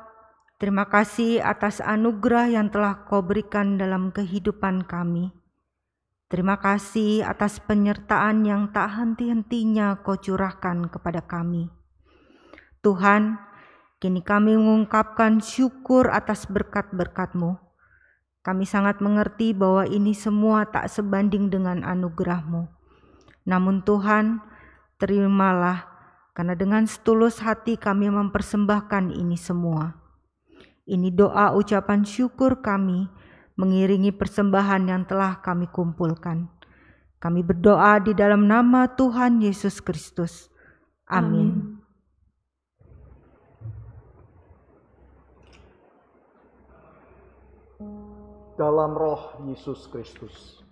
terima 0.61 0.85
kasih 0.85 1.41
atas 1.41 1.81
anugerah 1.81 2.53
yang 2.53 2.69
telah 2.69 3.03
Kau 3.09 3.25
berikan 3.25 3.75
dalam 3.81 4.13
kehidupan 4.13 4.85
kami. 4.85 5.33
Terima 6.29 6.61
kasih 6.61 7.25
atas 7.25 7.57
penyertaan 7.61 8.45
yang 8.45 8.69
tak 8.69 8.93
henti-hentinya 8.93 10.05
Kau 10.05 10.15
curahkan 10.15 10.85
kepada 10.93 11.25
kami. 11.25 11.73
Tuhan, 12.85 13.41
kini 13.97 14.21
kami 14.21 14.53
mengungkapkan 14.53 15.41
syukur 15.41 16.13
atas 16.13 16.45
berkat-berkat-Mu. 16.45 17.64
Kami 18.45 18.61
sangat 18.61 19.01
mengerti 19.01 19.57
bahwa 19.57 19.89
ini 19.89 20.13
semua 20.13 20.69
tak 20.69 20.85
sebanding 20.85 21.49
dengan 21.49 21.81
anugerah-Mu. 21.81 22.69
Namun 23.49 23.81
Tuhan, 23.81 24.37
terimalah 25.01 25.89
karena 26.37 26.53
dengan 26.53 26.85
setulus 26.85 27.41
hati 27.41 27.73
kami 27.73 28.13
mempersembahkan 28.13 29.09
ini 29.17 29.33
semua. 29.33 29.97
Ini 30.85 31.09
doa 31.09 31.57
ucapan 31.57 32.05
syukur 32.05 32.61
kami 32.61 33.09
mengiringi 33.57 34.13
persembahan 34.13 34.85
yang 34.85 35.09
telah 35.09 35.41
kami 35.41 35.65
kumpulkan. 35.71 36.45
Kami 37.17 37.41
berdoa 37.41 37.97
di 37.97 38.13
dalam 38.13 38.45
nama 38.45 38.85
Tuhan 38.93 39.41
Yesus 39.41 39.81
Kristus. 39.81 40.53
Amin. 41.09 41.64
Dalam 48.55 48.95
roh 48.95 49.39
Yesus 49.47 49.87
Kristus. 49.91 50.64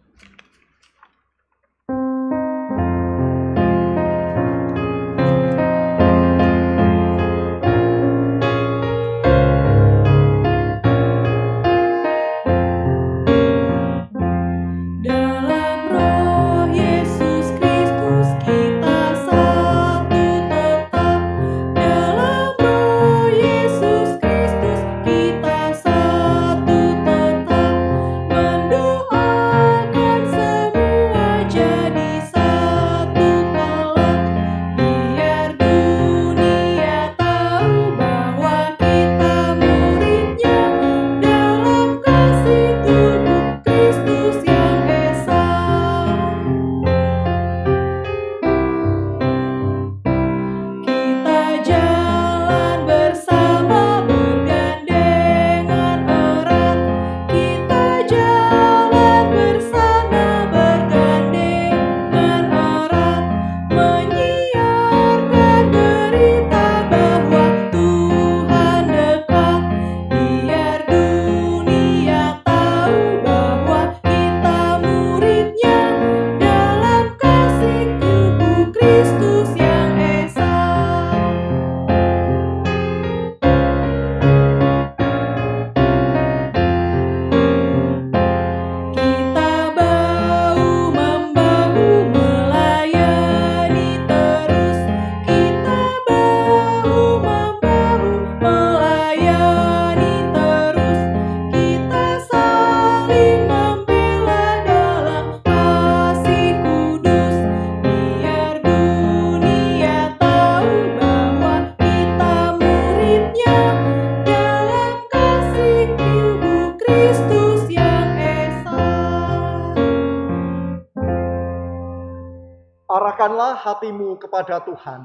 Kepada 124.44 124.60
Tuhan. 124.68 125.02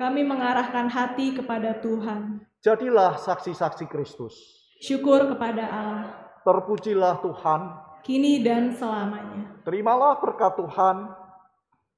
Kami 0.00 0.24
mengarahkan 0.24 0.88
hati 0.88 1.36
kepada 1.36 1.78
Tuhan. 1.84 2.40
Jadilah 2.64 3.20
saksi-saksi 3.20 3.86
Kristus. 3.92 4.32
Syukur 4.80 5.28
kepada 5.28 5.68
Allah, 5.68 6.04
Terpujilah 6.44 7.20
Tuhan. 7.20 7.60
kini 8.04 8.40
dan 8.44 8.72
selamanya. 8.72 9.60
Terimalah 9.64 10.20
berkat 10.20 10.56
Tuhan. 10.60 11.08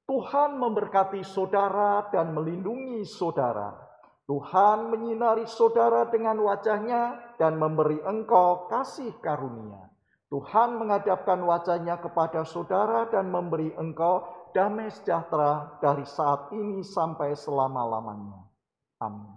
Tuhan 0.07 0.55
memberkati 0.55 1.19
saudara 1.23 2.07
dan 2.11 2.31
melindungi 2.31 3.03
saudara. 3.03 3.75
Tuhan 4.27 4.91
menyinari 4.91 5.47
saudara 5.47 6.07
dengan 6.07 6.39
wajahnya 6.43 7.35
dan 7.39 7.59
memberi 7.59 7.99
engkau 8.07 8.67
kasih 8.71 9.15
karunia. 9.19 9.87
Tuhan 10.31 10.79
menghadapkan 10.79 11.39
wajahnya 11.43 11.99
kepada 11.99 12.43
saudara 12.43 13.07
dan 13.07 13.31
memberi 13.31 13.71
engkau 13.75 14.27
damai 14.51 14.89
sejahtera 14.89 15.77
dari 15.79 16.03
saat 16.03 16.51
ini 16.51 16.81
sampai 16.81 17.37
selama-lamanya. 17.37 18.41
Amin. 18.99 19.36